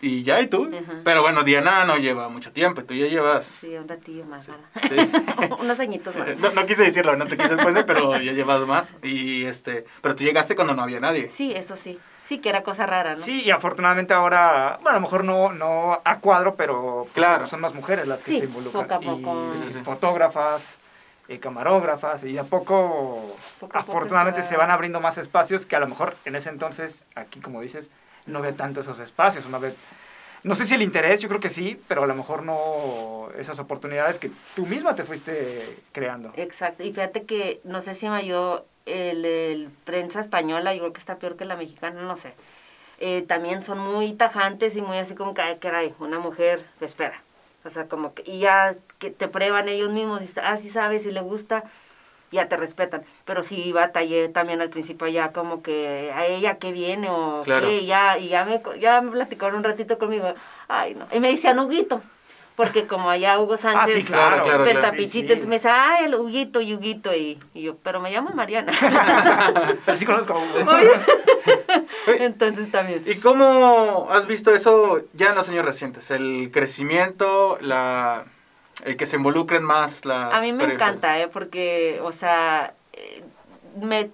Y 0.00 0.22
ya, 0.22 0.40
¿y 0.40 0.46
tú? 0.46 0.70
Pero 1.02 1.22
bueno, 1.22 1.42
Diana 1.42 1.84
no 1.84 1.96
lleva 1.96 2.28
mucho 2.28 2.52
tiempo, 2.52 2.84
tú 2.84 2.94
ya 2.94 3.06
llevas... 3.08 3.46
Sí, 3.46 3.74
un 3.76 3.88
ratillo 3.88 4.24
más, 4.26 4.46
¿verdad? 4.46 4.64
Sí. 4.88 5.52
Unos 5.58 5.80
añitos 5.80 6.14
más. 6.14 6.38
No, 6.38 6.50
no 6.52 6.66
quise 6.66 6.84
decirlo, 6.84 7.16
no 7.16 7.26
te 7.26 7.36
quise 7.36 7.56
poner, 7.56 7.84
pero 7.84 8.16
ya 8.20 8.30
llevas 8.32 8.60
más. 8.60 8.94
Y 9.02 9.44
este, 9.44 9.84
pero 10.00 10.14
tú 10.14 10.22
llegaste 10.22 10.54
cuando 10.54 10.72
no 10.74 10.82
había 10.84 11.00
nadie. 11.00 11.28
Sí, 11.30 11.52
eso 11.52 11.74
sí. 11.74 11.98
Sí, 12.24 12.38
que 12.38 12.48
era 12.50 12.62
cosa 12.62 12.86
rara, 12.86 13.16
¿no? 13.16 13.24
Sí, 13.24 13.42
y 13.42 13.50
afortunadamente 13.50 14.14
ahora, 14.14 14.78
bueno, 14.82 14.90
a 14.90 15.00
lo 15.00 15.00
mejor 15.00 15.24
no, 15.24 15.52
no 15.52 16.00
a 16.04 16.18
cuadro, 16.20 16.54
pero 16.54 17.00
pues, 17.04 17.14
Claro. 17.14 17.46
son 17.48 17.60
más 17.60 17.74
mujeres 17.74 18.06
las 18.06 18.22
que 18.22 18.32
Sí, 18.32 18.38
se 18.40 18.44
involucran. 18.44 18.86
poco 18.86 18.94
a 18.94 19.00
poco. 19.00 19.52
Y 19.54 19.58
Sí, 19.58 19.64
sí, 19.68 19.72
sí. 19.78 19.80
fotógrafas, 19.82 20.76
eh, 21.28 21.38
camarógrafas, 21.38 22.24
y 22.24 22.38
a 22.38 22.44
poco, 22.44 23.36
Poco 23.60 23.76
a 23.78 23.80
poco 23.80 23.92
afortunadamente 23.92 24.42
se 24.42 24.48
se, 24.48 24.56
va- 24.56 24.64
van 24.64 24.70
abriendo 24.70 25.00
más 25.00 25.18
espacios 25.18 25.66
que 25.66 25.76
a 25.76 25.80
lo 25.80 25.86
mejor 25.86 26.16
en 26.24 26.34
ese 26.36 26.48
entonces, 26.48 27.04
aquí 27.14 27.40
como 27.40 27.60
dices, 27.60 27.90
no 28.26 28.40
ve 28.40 28.52
tanto 28.52 28.80
esos 28.80 28.98
espacios. 29.00 29.44
Vez, 29.60 29.74
no 30.42 30.54
sé 30.54 30.64
si 30.64 30.74
el 30.74 30.82
interés, 30.82 31.20
yo 31.20 31.28
creo 31.28 31.40
que 31.40 31.50
sí, 31.50 31.80
pero 31.88 32.04
a 32.04 32.06
lo 32.06 32.14
mejor 32.14 32.42
no 32.42 33.28
esas 33.38 33.58
oportunidades 33.58 34.18
que 34.18 34.30
tú 34.54 34.66
misma 34.66 34.94
te 34.94 35.04
fuiste 35.04 35.76
creando. 35.92 36.32
Exacto. 36.36 36.82
Y 36.84 36.92
fíjate 36.92 37.24
que 37.24 37.60
no 37.64 37.80
sé 37.82 37.94
si 37.94 38.08
me 38.08 38.16
ayudó 38.16 38.64
el, 38.86 39.24
el 39.24 39.68
prensa 39.84 40.20
española, 40.20 40.72
yo 40.74 40.80
creo 40.80 40.92
que 40.92 41.00
está 41.00 41.16
peor 41.16 41.36
que 41.36 41.44
la 41.44 41.56
mexicana, 41.56 42.00
no 42.02 42.16
sé. 42.16 42.32
Eh, 43.00 43.22
también 43.28 43.62
son 43.62 43.78
muy 43.78 44.12
tajantes 44.14 44.74
y 44.76 44.82
muy 44.82 44.98
así 44.98 45.14
como 45.14 45.34
que, 45.34 45.42
ay, 45.42 45.58
caray, 45.58 45.94
una 45.98 46.18
mujer, 46.18 46.64
espera. 46.80 47.20
O 47.64 47.70
sea, 47.70 47.86
como 47.86 48.14
que, 48.14 48.22
y 48.26 48.38
ya 48.40 48.76
que 48.98 49.10
te 49.10 49.28
prueban 49.28 49.68
ellos 49.68 49.90
mismos, 49.90 50.22
y, 50.22 50.28
ah, 50.42 50.56
sí 50.56 50.70
sabes, 50.70 51.02
si 51.02 51.10
le 51.10 51.20
gusta, 51.20 51.64
ya 52.30 52.46
te 52.48 52.56
respetan. 52.56 53.02
Pero 53.24 53.42
sí 53.42 53.72
batallé 53.72 54.28
también 54.28 54.60
al 54.60 54.70
principio 54.70 55.06
ya 55.08 55.32
como 55.32 55.62
que 55.62 56.12
a 56.14 56.26
ella 56.26 56.58
qué 56.58 56.72
viene 56.72 57.08
o 57.10 57.42
Claro. 57.44 57.66
qué, 57.66 57.78
y 57.78 57.86
ya, 57.86 58.18
y 58.18 58.28
ya 58.28 58.44
me, 58.44 58.62
ya 58.78 59.00
me 59.00 59.10
platicaron 59.10 59.56
un 59.56 59.64
ratito 59.64 59.98
conmigo, 59.98 60.32
ay 60.68 60.94
no, 60.94 61.06
y 61.12 61.20
me 61.20 61.28
decían 61.30 61.58
Huguito, 61.58 62.00
porque 62.54 62.86
como 62.86 63.08
allá 63.08 63.38
Hugo 63.38 63.56
Sánchez, 63.56 63.94
sí, 63.94 64.04
claro, 64.04 64.42
claro, 64.42 64.64
claro. 64.64 64.80
Pentapichita, 64.80 65.34
Sí, 65.34 65.46
me 65.46 65.56
dice, 65.56 65.68
ay, 65.70 66.06
el 66.06 66.14
Huguito 66.16 66.60
y 66.60 66.74
Huguito, 66.74 67.14
y, 67.14 67.38
y 67.54 67.62
yo, 67.62 67.76
pero 67.76 68.00
me 68.00 68.10
llamo 68.10 68.30
Mariana. 68.34 68.72
Pero 69.86 69.96
sí 69.96 70.04
conozco 70.04 70.32
a 70.34 70.38
Hugo. 70.38 70.72
Entonces 72.20 72.70
también. 72.70 73.02
¿Y 73.06 73.16
cómo 73.16 74.08
has 74.10 74.26
visto 74.26 74.54
eso 74.54 75.02
ya 75.14 75.30
en 75.30 75.34
los 75.34 75.48
años 75.48 75.64
recientes? 75.64 76.10
El 76.10 76.50
crecimiento, 76.52 77.58
la, 77.60 78.24
el 78.84 78.96
que 78.96 79.06
se 79.06 79.16
involucren 79.16 79.62
más 79.62 80.04
las... 80.04 80.32
A 80.32 80.40
mí 80.40 80.52
me 80.52 80.64
encanta, 80.64 81.18
¿eh? 81.20 81.28
Porque, 81.28 82.00
o 82.02 82.12
sea, 82.12 82.74
eh, 82.92 83.22
me, 83.80 84.10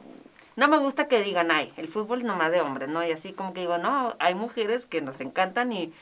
no 0.57 0.69
me 0.69 0.79
gusta 0.79 1.09
que 1.09 1.23
digan, 1.23 1.51
ay, 1.51 1.73
el 1.77 1.89
fútbol 1.89 2.19
es 2.19 2.25
nomás 2.25 2.51
de 2.53 2.61
hombres, 2.61 2.89
¿no? 2.89 3.05
Y 3.05 3.13
así 3.13 3.33
como 3.33 3.53
que 3.53 3.61
digo, 3.61 3.79
no, 3.79 4.15
hay 4.19 4.35
mujeres 4.35 4.87
que 4.87 5.01
nos 5.01 5.21
encantan 5.21 5.73
y 5.73 5.93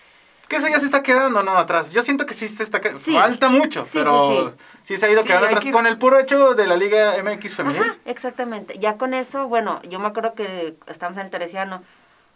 Que 0.52 0.58
eso 0.58 0.68
ya 0.68 0.78
se 0.80 0.86
está 0.86 1.02
quedando, 1.02 1.42
¿no? 1.42 1.56
Atrás. 1.56 1.90
Yo 1.92 2.02
siento 2.02 2.26
que 2.26 2.34
sí 2.34 2.46
se 2.46 2.62
está 2.62 2.80
quedando. 2.80 3.00
Sí. 3.00 3.14
Falta 3.14 3.48
mucho, 3.48 3.84
Sí, 3.86 3.90
pero 3.94 4.52
sí, 4.52 4.54
sí, 4.84 4.96
se 4.98 5.06
ha 5.06 5.10
ido 5.10 5.22
Sí, 5.22 5.28
quedando 5.28 5.46
atrás 5.46 5.64
que 5.64 5.72
con 5.72 5.86
el 5.86 5.96
puro 5.98 6.18
hecho 6.18 6.54
de 6.54 6.66
la 6.66 6.76
Liga 6.76 7.14
MX 7.22 7.54
femenil. 7.54 7.80
Ajá, 7.82 7.96
exactamente. 8.04 8.78
Ya 8.78 8.98
con 8.98 9.14
eso, 9.14 9.48
bueno, 9.48 9.80
yo 9.88 9.98
me 9.98 10.08
acuerdo 10.08 10.34
que 10.34 10.76
estamos 10.88 11.16
en 11.16 11.24
el 11.24 11.30
Teresiano 11.30 11.82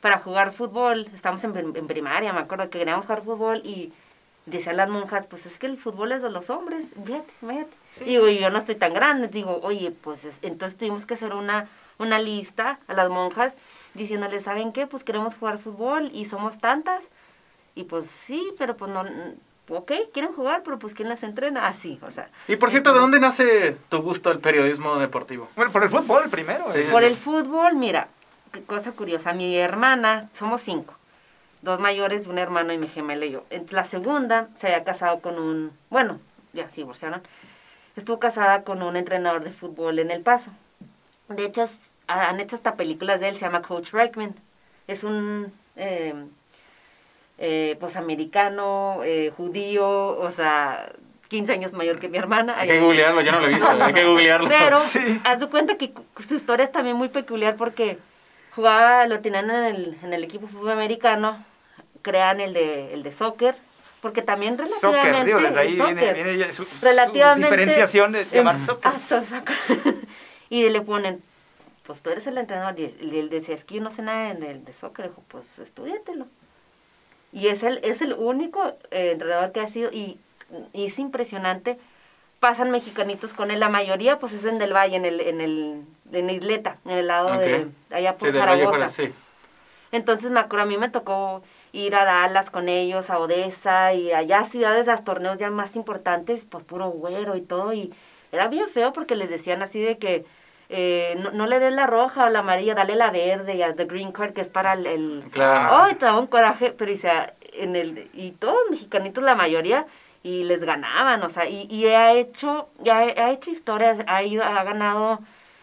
para 0.00 0.18
jugar 0.18 0.52
fútbol, 0.52 1.06
estamos 1.14 1.44
en, 1.44 1.52
prim- 1.52 1.76
en 1.76 1.86
primaria, 1.86 2.32
me 2.32 2.40
acuerdo 2.40 2.70
que 2.70 2.78
queríamos 2.78 3.04
jugar 3.06 3.22
fútbol 3.22 3.58
y 3.64 3.92
decían 4.46 4.76
las 4.76 4.88
monjas, 4.88 5.26
pues 5.26 5.44
es 5.44 5.58
que 5.58 5.66
el 5.66 5.76
fútbol 5.76 6.12
es 6.12 6.22
de 6.22 6.30
los 6.30 6.48
hombres, 6.50 6.86
fíjate, 7.04 7.32
fíjate. 7.40 7.70
Sí. 7.90 8.04
Digo, 8.04 8.28
y 8.28 8.38
yo 8.38 8.48
no 8.50 8.58
estoy 8.58 8.76
tan 8.76 8.94
grande, 8.94 9.28
digo, 9.28 9.60
oye, 9.62 9.90
pues 9.90 10.24
es- 10.24 10.38
entonces 10.42 10.78
tuvimos 10.78 11.04
que 11.04 11.14
hacer 11.14 11.34
una, 11.34 11.68
una 11.98 12.18
lista 12.18 12.78
a 12.88 12.94
las 12.94 13.10
monjas 13.10 13.56
diciéndoles, 13.94 14.44
¿saben 14.44 14.72
qué? 14.72 14.86
Pues 14.86 15.02
queremos 15.04 15.34
jugar 15.34 15.58
fútbol 15.58 16.10
y 16.14 16.26
somos 16.26 16.58
tantas. 16.58 17.04
Y 17.76 17.84
pues 17.84 18.06
sí, 18.10 18.42
pero 18.58 18.76
pues 18.76 18.90
no, 18.90 19.04
ok, 19.68 19.92
quieren 20.12 20.32
jugar, 20.32 20.62
pero 20.64 20.78
pues 20.78 20.94
¿quién 20.94 21.08
las 21.08 21.22
entrena? 21.22 21.68
Así, 21.68 21.98
o 22.02 22.10
sea. 22.10 22.28
Y 22.48 22.56
por 22.56 22.70
cierto, 22.70 22.92
¿de 22.92 22.98
dónde 22.98 23.20
nace 23.20 23.76
tu 23.88 23.98
gusto 24.02 24.30
al 24.30 24.40
periodismo 24.40 24.96
deportivo? 24.96 25.48
Bueno, 25.54 25.70
por 25.70 25.84
el 25.84 25.90
fútbol 25.90 26.28
primero. 26.30 26.64
Sí. 26.72 26.78
eh. 26.80 26.88
Por 26.90 27.04
el 27.04 27.14
fútbol, 27.14 27.76
mira, 27.76 28.08
qué 28.50 28.62
cosa 28.62 28.92
curiosa, 28.92 29.34
mi 29.34 29.56
hermana, 29.56 30.28
somos 30.32 30.62
cinco, 30.62 30.94
dos 31.62 31.78
mayores, 31.78 32.26
un 32.26 32.38
hermano 32.38 32.72
y 32.72 32.78
mi 32.78 32.88
gemela 32.88 33.26
y 33.26 33.32
yo. 33.32 33.44
La 33.70 33.84
segunda 33.84 34.48
se 34.58 34.68
había 34.68 34.82
casado 34.82 35.20
con 35.20 35.38
un, 35.38 35.70
bueno, 35.90 36.18
ya 36.54 36.68
se 36.70 36.76
divorciaron, 36.76 37.22
estuvo 37.94 38.18
casada 38.18 38.62
con 38.62 38.82
un 38.82 38.96
entrenador 38.96 39.44
de 39.44 39.52
fútbol 39.52 39.98
en 39.98 40.10
El 40.10 40.22
Paso. 40.22 40.50
De 41.28 41.44
hecho, 41.44 41.68
han 42.06 42.40
hecho 42.40 42.56
hasta 42.56 42.76
películas 42.76 43.20
de 43.20 43.28
él, 43.28 43.34
se 43.34 43.42
llama 43.42 43.60
Coach 43.60 43.90
Reichman. 43.92 44.34
Es 44.86 45.02
un, 45.04 45.52
eh, 45.74 46.14
eh, 47.38 47.76
pues, 47.80 47.96
americano, 47.96 49.00
eh, 49.04 49.32
judío, 49.36 49.86
o 50.18 50.30
sea, 50.30 50.90
15 51.28 51.52
años 51.52 51.72
mayor 51.72 51.98
que 51.98 52.08
mi 52.08 52.18
hermana. 52.18 52.54
Hay 52.58 52.68
que 52.68 52.80
googlearlo, 52.80 53.20
yo 53.20 53.32
no 53.32 53.40
lo 53.40 53.46
he 53.46 53.50
visto, 53.50 53.68
hay 53.68 53.92
que 53.92 54.04
googlearlo. 54.08 54.48
Pero 54.48 54.80
Sí. 54.80 55.20
haz 55.24 55.40
de 55.40 55.46
cuenta 55.48 55.76
que 55.76 55.92
su 56.26 56.34
historia 56.34 56.64
es 56.64 56.72
también 56.72 56.96
muy 56.96 57.08
peculiar 57.08 57.56
porque 57.56 57.98
jugaba, 58.54 59.06
lo 59.06 59.20
tenían 59.20 59.50
en 59.50 59.64
el, 59.64 59.98
en 60.02 60.12
el 60.12 60.24
equipo 60.24 60.46
fútbol 60.46 60.70
americano, 60.70 61.44
crean 62.02 62.40
el 62.40 62.52
de, 62.54 62.94
el 62.94 63.02
de 63.02 63.12
soccer, 63.12 63.56
porque 64.00 64.22
también 64.22 64.56
Soccer, 64.56 64.92
relativamente... 64.92 65.24
digo, 65.26 65.40
desde 65.40 65.58
ahí 65.58 65.68
el 65.68 65.74
viene, 65.74 66.00
soccer, 66.00 66.14
viene 66.24 66.52
su, 66.52 66.64
su 66.64 67.36
diferenciación 67.36 68.12
de 68.12 68.24
llamar 68.32 68.58
soccer. 68.58 68.92
hasta 68.92 69.24
soccer. 69.24 69.56
y 70.48 70.68
le 70.68 70.80
ponen, 70.80 71.20
pues 71.82 72.00
tú 72.02 72.10
eres 72.10 72.26
el 72.28 72.38
entrenador, 72.38 72.78
y 72.78 72.84
él, 72.84 72.96
y 73.00 73.18
él 73.18 73.28
decía, 73.30 73.54
es 73.56 73.64
que 73.64 73.74
yo 73.76 73.80
no 73.80 73.90
sé 73.90 74.02
nada 74.02 74.32
de, 74.34 74.54
de 74.60 74.72
soccer, 74.72 75.08
dijo, 75.08 75.22
pues 75.28 75.58
estudiatelo. 75.58 76.28
Y 77.36 77.48
es 77.48 77.62
el, 77.62 77.80
es 77.82 78.00
el 78.00 78.14
único 78.14 78.66
eh, 78.90 79.10
entrenador 79.12 79.52
que 79.52 79.60
ha 79.60 79.68
sido, 79.68 79.92
y, 79.92 80.18
y 80.72 80.86
es 80.86 80.98
impresionante, 80.98 81.78
pasan 82.40 82.70
mexicanitos 82.70 83.34
con 83.34 83.50
él, 83.50 83.60
la 83.60 83.68
mayoría 83.68 84.18
pues 84.18 84.32
es 84.32 84.46
en 84.46 84.58
Del 84.58 84.72
Valle, 84.74 84.96
en 84.96 85.04
el, 85.04 85.20
en 85.20 85.42
el, 85.42 85.82
en 86.12 86.30
Isleta, 86.30 86.78
en 86.86 86.92
el 86.92 87.08
lado 87.08 87.36
de 87.38 87.66
allá 87.90 88.12
Sí, 88.12 88.16
por 88.18 88.28
Valle 88.30 88.38
Zaragoza. 88.38 88.88
Sí. 88.88 89.12
Entonces 89.92 90.30
me 90.30 90.40
acuerdo, 90.40 90.64
a 90.64 90.66
mí 90.66 90.78
me 90.78 90.88
tocó 90.88 91.42
ir 91.74 91.94
a 91.94 92.06
Dallas 92.06 92.48
con 92.48 92.70
ellos, 92.70 93.10
a 93.10 93.18
Odessa 93.18 93.92
y 93.92 94.12
allá 94.12 94.42
ciudades, 94.46 94.86
los 94.86 95.04
torneos 95.04 95.36
ya 95.36 95.50
más 95.50 95.76
importantes, 95.76 96.46
pues 96.46 96.64
puro 96.64 96.88
güero 96.88 97.36
y 97.36 97.42
todo. 97.42 97.74
Y 97.74 97.92
era 98.32 98.48
bien 98.48 98.70
feo 98.70 98.94
porque 98.94 99.14
les 99.14 99.28
decían 99.28 99.60
así 99.60 99.82
de 99.82 99.98
que 99.98 100.24
eh, 100.68 101.16
no, 101.20 101.30
no 101.32 101.46
le 101.46 101.58
des 101.60 101.72
la 101.72 101.86
roja 101.86 102.24
o 102.26 102.28
la 102.28 102.40
amarilla, 102.40 102.74
dale 102.74 102.94
la 102.96 103.10
verde, 103.10 103.56
ya 103.56 103.74
the 103.74 103.84
green 103.84 104.12
card 104.12 104.32
que 104.34 104.40
es 104.40 104.48
para 104.48 104.72
el... 104.74 104.86
el- 104.86 105.24
Claro. 105.30 105.76
Ay, 105.82 105.94
te 105.94 106.06
daba 106.06 106.18
un 106.18 106.26
coraje, 106.26 106.72
pero 106.72 106.90
dice, 106.90 107.10
en 107.52 107.76
el, 107.76 108.10
y 108.12 108.32
todos 108.32 108.58
mexicanitos, 108.70 109.22
la 109.22 109.34
mayoría, 109.34 109.86
y 110.22 110.42
les 110.44 110.64
ganaban, 110.64 111.22
o 111.22 111.28
sea, 111.28 111.48
y, 111.48 111.68
y 111.70 111.86
ha 111.86 112.12
hecho, 112.12 112.68
ya 112.80 112.98
ha 112.98 113.30
hecho 113.30 113.50
historias, 113.50 113.98
ha 114.08 114.22
ido, 114.24 114.42
ha 114.42 114.64
ganado 114.64 115.20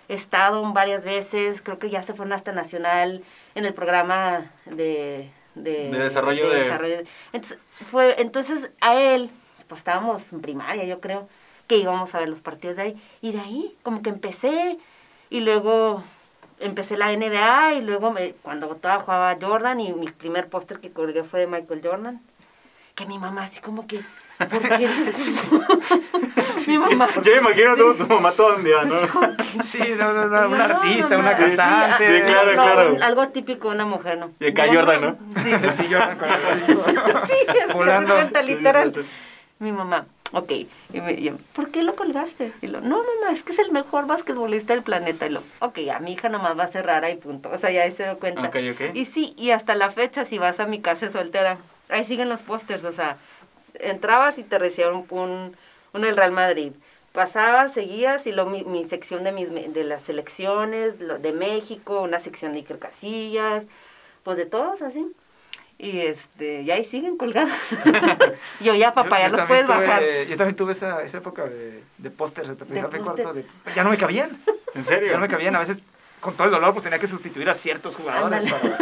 estado 0.08 0.64
varias 0.74 1.04
veces, 1.06 1.62
creo 1.62 1.80
que 1.80 1.90
ya 1.90 2.02
se 2.02 2.14
fueron 2.14 2.34
hasta 2.34 2.52
nacional 2.52 3.24
en 3.56 3.66
el 3.66 3.74
programa 3.74 4.52
de, 4.66 5.30
de, 5.56 5.90
desarrollo 6.60 6.98
de, 6.98 7.06
Entonces, 7.34 7.58
fue, 7.92 8.22
entonces 8.22 8.70
a 8.82 8.96
él, 8.96 9.30
pues 9.68 9.80
estábamos 9.80 10.32
en 10.32 10.42
primaria, 10.42 10.84
yo 10.86 11.00
creo, 11.00 11.28
que 11.68 11.78
íbamos 11.78 12.14
a 12.16 12.20
ver 12.20 12.30
los 12.30 12.42
partidos 12.42 12.76
de 12.78 12.82
ahí, 12.84 13.02
y 13.22 13.32
de 13.32 13.40
ahí 13.40 13.76
como 13.84 14.02
que 14.02 14.10
empecé, 14.10 14.78
y 15.34 15.40
luego 15.40 16.04
empecé 16.60 16.96
la 16.96 17.12
NBA, 17.12 17.74
y 17.74 17.82
luego 17.82 18.12
me, 18.12 18.34
cuando 18.44 18.68
todavía 18.68 19.04
jugaba 19.04 19.36
Jordan, 19.42 19.80
y 19.80 19.92
mi 19.92 20.08
primer 20.08 20.48
póster 20.48 20.80
que 20.80 20.92
colgué 20.92 21.24
fue 21.24 21.40
de 21.40 21.48
Michael 21.48 21.82
Jordan, 21.84 22.22
que 22.94 23.08
mi 23.08 23.18
mamá 23.18 23.46
así 23.46 23.60
como 23.60 23.88
que 23.88 24.02
¿Por 24.38 24.62
qué 24.62 24.90
Mi 26.68 26.78
mamá. 26.78 27.08
Yo 27.24 27.32
me 27.32 27.38
imagino 27.38 27.76
tu, 27.76 27.96
tu 27.96 28.08
mamá 28.08 28.32
todo 28.32 28.58
un 28.58 28.64
día, 28.64 28.84
¿no? 28.84 28.96
Sí, 29.64 29.96
no, 29.98 30.14
no, 30.14 30.28
no, 30.28 30.50
una 30.50 30.66
artista, 30.66 31.18
una 31.18 31.36
cantante. 31.36 32.18
Sí, 32.18 32.24
claro, 32.26 32.54
claro. 32.54 32.98
Algo 33.02 33.28
típico 33.30 33.70
de 33.70 33.76
una 33.76 33.86
mujer, 33.86 34.20
¿no? 34.20 34.32
Y 34.40 34.48
acá 34.50 34.66
Jordan, 34.72 35.02
¿no? 35.02 35.18
Sí, 35.44 35.52
sí, 35.78 35.88
Jordan 35.92 36.18
con 36.18 36.30
el 36.30 36.38
Sí, 37.28 37.38
así, 37.48 38.06
cuenta, 38.06 38.42
literal. 38.44 39.06
Mi 39.60 39.72
mamá, 39.72 40.06
ok, 40.34 40.52
y 40.52 41.02
me, 41.02 41.14
y, 41.14 41.30
¿por 41.54 41.72
qué 41.72 41.84
lo 41.84 41.96
colgaste? 41.96 42.52
Y 42.62 42.68
lo, 42.68 42.82
no, 42.82 42.98
mamá, 42.98 43.32
es 43.32 43.44
que 43.44 43.54
es 43.54 43.60
el 43.60 43.72
mejor 43.72 44.08
basquetbolista 44.08 44.74
del 44.74 44.84
planeta. 44.84 45.26
Y 45.26 45.30
lo, 45.30 45.44
ok, 45.60 45.80
a 45.94 46.00
mi 46.00 46.14
hija 46.14 46.30
nomás 46.30 46.58
va 46.58 46.64
a 46.64 46.68
ser 46.68 46.86
rara 46.86 47.10
y 47.10 47.16
punto. 47.16 47.50
O 47.50 47.58
sea, 47.58 47.72
ya 47.72 47.90
se 47.92 48.04
dio 48.04 48.20
cuenta. 48.20 48.48
Ok, 48.48 48.58
ok. 48.74 48.96
Y 48.96 49.06
sí, 49.06 49.34
y 49.38 49.52
hasta 49.52 49.76
la 49.76 49.90
fecha, 49.90 50.26
si 50.26 50.38
vas 50.38 50.60
a 50.60 50.66
mi 50.66 50.82
casa 50.82 51.10
soltera, 51.12 51.58
ahí 51.90 52.04
siguen 52.04 52.30
los 52.30 52.42
pósters, 52.42 52.84
o 52.84 52.92
sea, 52.92 53.18
entrabas 53.76 54.38
y 54.38 54.44
te 54.44 54.60
recibían 54.60 55.06
un, 55.10 55.56
un, 55.94 56.02
del 56.02 56.18
Real 56.18 56.32
Madrid. 56.32 56.74
Pasabas, 57.12 57.74
seguías 57.74 58.26
y 58.26 58.32
lo, 58.32 58.48
mi, 58.48 58.64
mi 58.64 58.86
sección 58.86 59.24
de, 59.24 59.32
mis, 59.32 59.50
de 59.52 59.84
las 59.84 60.04
selecciones, 60.04 61.00
lo, 61.00 61.20
de 61.20 61.32
México, 61.32 62.02
una 62.02 62.20
sección 62.20 62.54
de 62.54 62.60
Iker 62.60 62.80
Casillas, 62.80 63.66
pues 64.24 64.38
de 64.38 64.46
todos 64.46 64.82
así. 64.82 65.06
Y 65.78 66.00
este, 66.02 66.62
y 66.62 66.72
ahí 66.72 66.86
siguen 66.86 67.18
colgados. 67.18 67.54
yo 68.62 68.76
ya, 68.76 68.94
papá, 68.94 69.20
ya 69.20 69.30
los 69.30 69.42
puedes 69.46 69.68
bajar. 69.68 70.04
Yo 70.28 70.38
también 70.38 70.56
tuve 70.56 70.74
esa, 70.74 71.04
esa 71.04 71.18
época 71.18 71.46
de, 71.46 71.84
de 71.98 72.10
pósters, 72.10 72.50
de, 72.50 72.56
de, 72.56 73.46
ya 73.76 73.84
no 73.84 73.90
me 73.90 73.98
cabían. 73.98 74.30
¿En 74.76 74.86
serio? 74.86 75.10
Ya 75.10 75.16
no 75.16 75.22
me 75.22 75.28
cabían, 75.28 75.56
a 75.56 75.60
veces 75.60 75.80
con 76.24 76.34
todo 76.36 76.46
el 76.46 76.54
dolor 76.54 76.72
pues 76.72 76.84
tenía 76.84 77.00
que 77.00 77.08
sustituir 77.08 77.50
a 77.50 77.54
ciertos 77.54 77.98
jugadores 77.98 78.50
para 78.50 78.78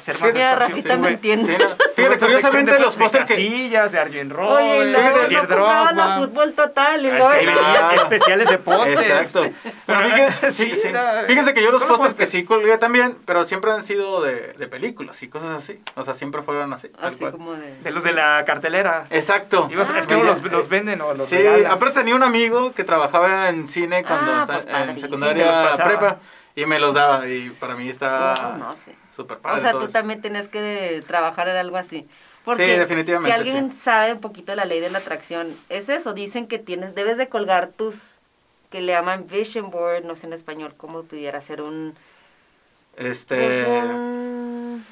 hacer 0.00 0.18
más 0.18 0.32
Mira, 0.32 0.56
Rafita 0.56 0.96
me 0.96 1.08
entiende. 1.08 1.58
Fíjate, 1.94 2.18
curiosamente 2.18 2.78
los 2.78 2.96
pósters 2.96 3.28
que... 3.28 3.36
de 3.36 3.98
Arjen 3.98 4.30
Roy, 4.30 4.52
Oye, 4.52 4.88
y 4.88 4.92
luego 4.92 5.18
no 5.30 5.38
compraba 5.38 5.92
la 5.92 6.18
fútbol 6.18 6.52
total. 6.52 7.00
Y 7.04 7.10
luego... 7.10 7.30
especiales 8.02 8.48
de 8.48 8.58
pósters. 8.58 9.00
Exacto. 9.00 9.46
Pero 9.86 10.00
fíjense, 10.00 10.50
sí, 10.52 10.72
sí. 10.74 10.88
fíjense 11.26 11.54
que 11.54 11.62
yo 11.62 11.70
los 11.70 11.84
pósters 11.84 12.14
que 12.14 12.26
sí 12.26 12.44
colgué 12.44 12.78
también, 12.78 13.16
pero 13.24 13.44
siempre 13.44 13.70
han 13.72 13.84
sido 13.84 14.22
de, 14.22 14.54
de 14.54 14.68
películas 14.68 15.22
y 15.22 15.28
cosas 15.28 15.58
así. 15.58 15.80
O 15.94 16.04
sea, 16.04 16.14
siempre 16.14 16.42
fueron 16.42 16.72
así. 16.72 16.90
Así 17.00 17.24
como 17.26 17.54
de... 17.54 17.80
De 17.82 17.90
los 17.90 18.02
de 18.02 18.12
la 18.12 18.44
cartelera. 18.46 19.06
Exacto. 19.10 19.68
Ah, 19.76 19.98
es 19.98 20.06
que 20.06 20.16
los, 20.16 20.42
los 20.42 20.68
venden 20.68 21.00
o 21.00 21.14
los 21.14 21.28
Sí, 21.28 21.38
aparte 21.68 22.00
tenía 22.00 22.14
un 22.14 22.22
amigo 22.22 22.72
que 22.72 22.84
trabajaba 22.84 23.48
en 23.48 23.68
cine 23.68 24.04
cuando 24.04 24.32
ah, 24.32 24.44
pues 24.46 24.66
en 24.66 24.98
secundaria 24.98 25.72
prepa. 25.82 26.18
Y 26.56 26.66
me 26.66 26.78
los 26.78 26.94
daba 26.94 27.26
y 27.28 27.50
para 27.50 27.74
mí 27.74 27.88
está 27.88 28.56
no, 28.58 28.74
súper 29.20 29.38
padre. 29.38 29.58
O 29.58 29.60
sea, 29.60 29.72
tú 29.72 29.88
también 29.88 30.20
tenías 30.20 30.48
que 30.48 31.00
trabajar 31.06 31.48
en 31.48 31.56
algo 31.56 31.76
así. 31.76 32.08
Porque 32.44 32.72
sí, 32.72 32.78
definitivamente, 32.78 33.34
si 33.34 33.38
alguien 33.38 33.72
sabe 33.72 34.14
un 34.14 34.20
poquito 34.20 34.52
de 34.52 34.56
la 34.56 34.64
ley 34.64 34.80
de 34.80 34.90
la 34.90 34.98
atracción, 34.98 35.54
es 35.68 35.88
eso, 35.88 36.14
dicen 36.14 36.46
que 36.46 36.58
tienes, 36.58 36.94
debes 36.94 37.18
de 37.18 37.28
colgar 37.28 37.68
tus, 37.68 38.18
que 38.70 38.80
le 38.80 38.92
llaman 38.92 39.26
vision 39.26 39.70
board, 39.70 40.04
no 40.04 40.16
sé 40.16 40.26
en 40.26 40.32
español 40.32 40.74
cómo 40.76 41.02
pudiera 41.02 41.40
ser 41.42 41.60
un... 41.60 41.94
Este... 42.96 43.36
Pues 43.36 43.66
un, 43.68 44.84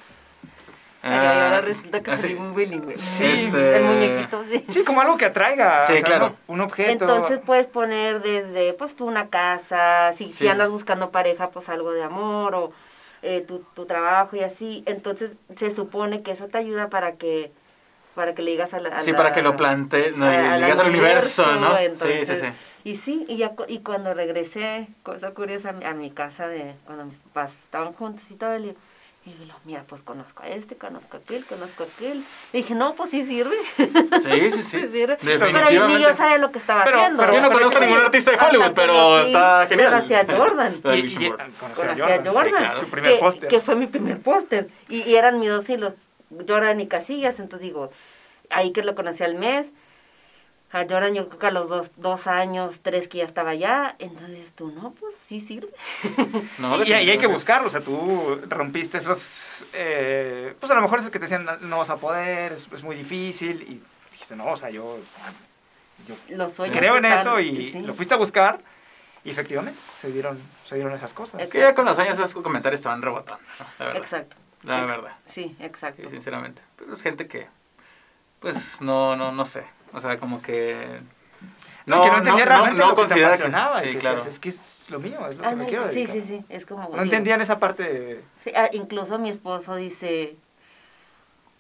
Ay, 1.01 1.15
ahora 1.15 1.61
resulta 1.61 2.03
que 2.03 2.19
soy 2.19 2.35
muy 2.35 2.65
bilingüe. 2.65 2.97
Sí, 2.97 3.25
este... 3.25 3.77
el 3.77 3.85
muñequito, 3.85 4.45
sí. 4.45 4.65
Sí, 4.69 4.85
como 4.85 5.01
algo 5.01 5.17
que 5.17 5.27
atraiga. 5.27 5.87
Sí, 5.87 6.03
claro. 6.03 6.35
Un 6.49 6.61
objeto. 6.61 6.91
Entonces 6.91 7.39
puedes 7.45 7.67
poner 7.67 8.21
desde, 8.21 8.75
pues 8.75 8.97
tú 8.97 9.07
una 9.07 9.29
casa, 9.29 10.13
si, 10.17 10.29
si 10.31 10.49
andas 10.49 10.69
buscando 10.69 11.11
pareja, 11.11 11.51
pues 11.51 11.69
algo 11.69 11.93
de 11.93 12.03
amor 12.03 12.55
o 12.57 12.73
eh, 13.23 13.45
tu, 13.47 13.61
tu 13.75 13.87
trabajo 13.87 14.37
y 14.37 14.41
así. 14.41 14.83
Entonces 14.87 15.33
se 15.57 15.71
supone 15.71 16.23
que 16.23 16.33
eso 16.33 16.47
te 16.47 16.59
ayuda 16.59 16.89
para 16.89 17.17
que 17.17 17.53
para 18.15 18.35
que 18.35 18.43
le 18.43 18.51
digas 18.51 18.75
a 18.75 18.81
la... 18.81 18.99
sí, 18.99 19.13
para 19.13 19.33
que 19.33 19.43
lo 19.43 19.57
plante, 19.57 20.13
no, 20.17 20.29
le 20.29 20.57
digas 20.57 20.81
al 20.81 20.89
universo, 20.89 21.55
¿no? 21.55 21.77
sí, 21.77 22.25
sí, 22.25 22.35
sí. 22.35 22.47
Y 22.83 22.97
sí, 22.97 23.25
y, 23.29 23.37
ya, 23.37 23.53
y 23.69 23.79
cuando 23.79 24.13
regresé, 24.13 24.89
cosa 25.05 25.31
curiosa, 25.35 25.73
a 25.85 25.95
mi 25.95 26.11
casa 26.11 26.49
de 26.49 26.75
cuando 26.85 27.05
mis 27.05 27.19
papás 27.19 27.57
estaban 27.63 27.93
juntos 27.93 28.29
y 28.33 28.35
todo, 28.35 28.55
el 28.55 28.77
y 29.29 29.47
yo, 29.47 29.55
mira, 29.65 29.85
pues 29.87 30.03
conozco 30.03 30.43
a 30.43 30.49
este, 30.49 30.77
conozco 30.77 31.17
a 31.17 31.21
aquel, 31.21 31.45
conozco 31.45 31.85
a 31.85 31.87
aquel. 31.87 32.25
Y 32.53 32.59
dije, 32.59 32.75
no, 32.75 32.95
pues 32.95 33.11
sí 33.11 33.25
sirve. 33.25 33.57
Sí, 33.77 34.51
sí, 34.51 34.63
sí. 34.63 34.87
sirve. 34.93 35.19
Pero 35.21 35.89
ni 35.89 36.01
yo 36.01 36.15
sabía 36.15 36.39
lo 36.39 36.51
que 36.51 36.59
estaba 36.59 36.83
haciendo. 36.83 37.23
Pero 37.23 37.35
yo 37.35 37.41
no 37.41 37.51
conozco 37.51 37.79
a 37.79 37.81
ningún 37.81 37.99
artista 37.99 38.31
de 38.31 38.39
Hollywood, 38.39 38.73
pero 38.75 39.21
está 39.21 39.67
genial. 39.69 39.93
Conocí 39.93 40.15
a 40.15 40.27
Jordan. 40.37 40.81
conocí 40.83 41.27
a 42.03 42.23
Jordan. 42.25 42.81
Su 42.81 42.87
primer 42.89 43.19
póster. 43.19 43.49
Que 43.49 43.61
fue 43.61 43.77
mi 43.77 43.87
primer 43.87 44.21
póster. 44.21 44.69
Y, 44.89 45.03
y, 45.03 45.17
eran 45.17 45.39
mis 45.39 45.51
dos 45.51 45.69
hilos, 45.69 45.95
Jordan 46.47 46.81
y 46.81 46.87
Casillas. 46.87 47.39
Entonces 47.39 47.67
digo, 47.67 47.91
ahí 48.51 48.73
que 48.73 48.83
lo 48.83 48.95
conocí 48.95 49.23
al 49.25 49.35
mes 49.35 49.73
a 50.71 50.83
Jordan 50.83 51.15
yo 51.15 51.29
creo 51.29 51.39
que 51.39 51.47
a 51.47 51.51
los 51.51 51.69
dos, 51.69 51.91
dos 51.97 52.27
años, 52.27 52.81
tres 52.83 53.09
que 53.09 53.19
ya 53.19 53.25
estaba 53.25 53.51
allá, 53.51 53.97
entonces 53.99 54.53
tú, 54.55 54.71
no, 54.71 54.93
pues 54.93 55.15
sí 55.25 55.41
sirve. 55.41 55.69
No, 56.59 56.85
y, 56.85 56.93
hay 56.93 57.19
que 57.19 57.27
buscarlo, 57.27 57.69
o 57.69 57.71
sea, 57.71 57.81
tú 57.81 58.41
rompiste 58.49 58.99
esos, 58.99 59.65
eh, 59.73 60.55
pues 60.61 60.71
a 60.71 60.75
lo 60.75 60.83
mejor 60.83 60.99
es 60.99 61.07
que 61.07 61.19
te 61.19 61.27
decían, 61.27 61.47
no 61.63 61.79
vas 61.79 61.91
a 61.91 61.97
poder, 61.97 62.53
es, 62.53 62.83
muy 62.83 62.97
difícil, 62.97 63.63
y 63.63 63.83
dijiste, 64.13 64.37
no, 64.37 64.47
o 64.47 64.57
sea, 64.57 64.69
yo, 64.69 64.99
yo 66.07 66.51
creo 66.73 66.97
en 66.97 67.07
eso 67.07 67.41
y 67.41 67.73
lo 67.81 67.95
fuiste 67.95 68.15
a 68.15 68.19
buscar, 68.19 68.61
y 69.25 69.31
efectivamente 69.31 69.81
se 69.95 70.13
dieron, 70.13 70.39
se 70.67 70.75
dieron 70.75 70.93
esas 70.93 71.15
cosas. 71.15 71.41
Es 71.41 71.49
que 71.49 71.61
ya 71.61 71.75
con 71.75 71.87
los 71.87 71.99
años 71.99 72.19
esos 72.19 72.35
comentarios 72.35 72.81
estaban 72.81 73.01
rebotando, 73.01 73.43
Exacto. 73.95 74.37
La 74.65 74.85
verdad. 74.85 75.13
Sí, 75.25 75.57
exacto. 75.61 76.11
Sinceramente. 76.11 76.61
Pues 76.77 76.91
es 76.91 77.01
gente 77.01 77.29
que, 77.29 77.47
pues 78.41 78.81
no, 78.81 79.15
no, 79.15 79.31
no 79.31 79.45
sé 79.45 79.65
o 79.93 80.01
sea, 80.01 80.19
como 80.19 80.43
que... 80.43 81.01
No, 81.87 82.03
que 82.03 82.11
no 82.11 82.19
entendía 82.19 82.45
realmente 82.45 82.81
no, 82.81 82.91
lo 82.91 82.97
que 82.97 83.15
te 83.15 83.25
apasionaba. 83.25 83.81
Sí, 83.81 83.97
claro. 83.97 84.23
es, 84.27 84.39
que 84.39 84.49
es 84.51 84.87
lo 84.91 84.99
mío, 84.99 85.27
es 85.29 85.37
lo 85.37 85.43
que 85.43 85.57
me 85.57 85.67
quiero 85.67 85.87
dedicar. 85.89 86.13
Sí, 86.15 86.21
sí, 86.21 86.27
sí, 86.27 86.45
es 86.49 86.67
como... 86.67 86.91
No 86.95 87.03
entendían 87.03 87.41
esa 87.41 87.59
parte 87.59 87.83
de... 87.83 88.25
Sí, 88.45 88.53
ah, 88.55 88.69
incluso 88.73 89.19
mi 89.19 89.31
esposo 89.31 89.77
dice... 89.77 90.37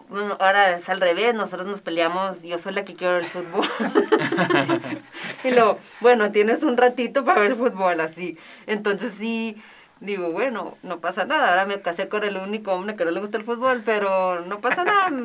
Bueno, 0.08 0.36
ahora 0.40 0.76
es 0.78 0.88
al 0.88 1.00
revés, 1.00 1.34
nosotros 1.34 1.66
nos 1.66 1.82
peleamos, 1.82 2.42
yo 2.42 2.58
soy 2.58 2.72
la 2.72 2.84
que 2.84 2.94
quiero 2.94 3.18
el 3.18 3.26
fútbol. 3.26 3.66
y 5.44 5.50
luego, 5.50 5.78
bueno, 6.00 6.32
tienes 6.32 6.62
un 6.62 6.78
ratito 6.78 7.26
para 7.26 7.40
ver 7.40 7.50
el 7.50 7.58
fútbol, 7.58 8.00
así. 8.00 8.38
Entonces 8.66 9.12
sí 9.18 9.62
digo, 10.00 10.30
bueno, 10.30 10.76
no 10.82 11.00
pasa 11.00 11.24
nada. 11.24 11.50
Ahora 11.50 11.66
me 11.66 11.80
casé 11.80 12.08
con 12.08 12.24
el 12.24 12.36
único 12.36 12.72
hombre 12.72 12.96
que 12.96 13.04
no 13.04 13.10
le 13.10 13.20
gusta 13.20 13.38
el 13.38 13.44
fútbol, 13.44 13.82
pero 13.84 14.40
no 14.42 14.60
pasa 14.60 14.84
nada. 14.84 15.10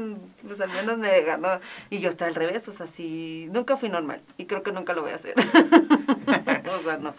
Pues 0.45 0.59
al 0.59 0.69
menos 0.71 0.97
me 0.97 1.21
ganó. 1.21 1.61
Y 1.89 1.99
yo 1.99 2.09
estoy 2.09 2.27
al 2.27 2.35
revés, 2.35 2.67
o 2.67 2.73
sea, 2.73 2.85
sí, 2.85 3.47
nunca 3.53 3.77
fui 3.77 3.87
normal. 3.87 4.21
Y 4.37 4.45
creo 4.45 4.61
que 4.61 4.73
nunca 4.73 4.91
lo 4.91 5.01
voy 5.01 5.11
a 5.11 5.15
hacer. 5.15 5.35
o 5.37 6.83
sea, 6.83 6.97
no. 6.97 7.15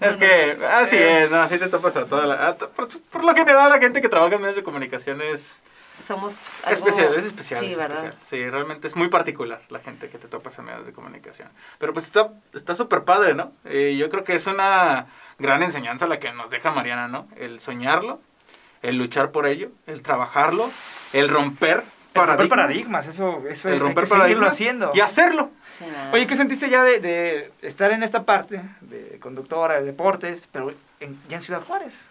Es 0.00 0.16
que, 0.16 0.56
así 0.64 0.96
es, 0.96 1.28
no, 1.28 1.38
así 1.38 1.58
te 1.58 1.68
topas 1.68 1.96
a 1.96 2.06
toda 2.06 2.24
la. 2.24 2.54
por, 2.54 3.24
lo 3.24 3.34
general, 3.34 3.70
la 3.70 3.80
gente 3.80 4.00
que 4.00 4.08
trabaja 4.08 4.36
en 4.36 4.42
medios 4.42 4.54
de 4.54 4.62
comunicación 4.62 5.20
es. 5.20 5.60
Somos. 6.06 6.34
Especial, 6.70 7.12
es 7.16 7.24
especial. 7.24 7.64
Sí, 7.64 7.74
¿verdad? 7.74 8.14
Sí, 8.24 8.48
realmente 8.48 8.86
es 8.86 8.94
muy 8.94 9.08
particular 9.08 9.60
la 9.70 9.80
gente 9.80 10.08
que 10.08 10.18
te 10.18 10.28
topas 10.28 10.56
en 10.60 10.66
medios 10.66 10.86
de 10.86 10.92
comunicación. 10.92 11.48
Pero 11.78 11.92
pues 11.92 12.12
está 12.54 12.74
súper 12.76 13.02
padre, 13.02 13.34
¿no? 13.34 13.52
Y 13.68 13.96
yo 13.96 14.08
creo 14.08 14.22
que 14.22 14.36
es 14.36 14.46
una 14.46 15.08
gran 15.38 15.62
enseñanza 15.62 16.06
la 16.06 16.18
que 16.18 16.32
nos 16.32 16.50
deja 16.50 16.70
Mariana, 16.70 17.08
¿no? 17.08 17.28
El 17.36 17.60
soñarlo, 17.60 18.20
el 18.82 18.96
luchar 18.96 19.30
por 19.30 19.46
ello, 19.46 19.70
el 19.86 20.02
trabajarlo, 20.02 20.70
el 21.12 21.28
romper 21.28 21.84
paradigmas. 22.12 22.38
romper 22.38 22.48
paradigmas, 22.48 23.06
eso, 23.06 23.42
eso 23.48 23.68
el 23.68 23.80
romper 23.80 24.08
paradigmas 24.08 24.50
haciendo. 24.50 24.92
Y 24.94 25.00
hacerlo. 25.00 25.50
Oye, 26.12 26.26
¿qué 26.26 26.36
sentiste 26.36 26.68
ya 26.68 26.82
de, 26.82 27.52
estar 27.62 27.92
en 27.92 28.02
esta 28.02 28.24
parte 28.24 28.60
de 28.80 29.18
conductora 29.20 29.80
de 29.80 29.86
deportes, 29.86 30.48
pero 30.50 30.72
ya 31.28 31.36
en 31.36 31.42
Ciudad 31.42 31.62
Juárez? 31.62 32.06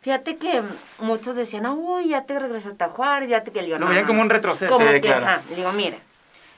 Fíjate 0.00 0.36
que 0.36 0.62
muchos 1.00 1.34
decían, 1.34 1.66
uy, 1.66 2.08
ya 2.08 2.22
te 2.22 2.38
regresaste 2.38 2.84
a 2.84 2.88
Juárez, 2.88 3.28
ya 3.28 3.42
te 3.42 3.50
que 3.50 3.62
Lo 3.62 3.88
veían 3.88 4.06
como 4.06 4.22
un 4.22 4.30
retroceso. 4.30 4.72
Como 4.72 4.86
que, 4.86 5.00
claro. 5.00 5.42
digo, 5.54 5.72
mira, 5.72 5.96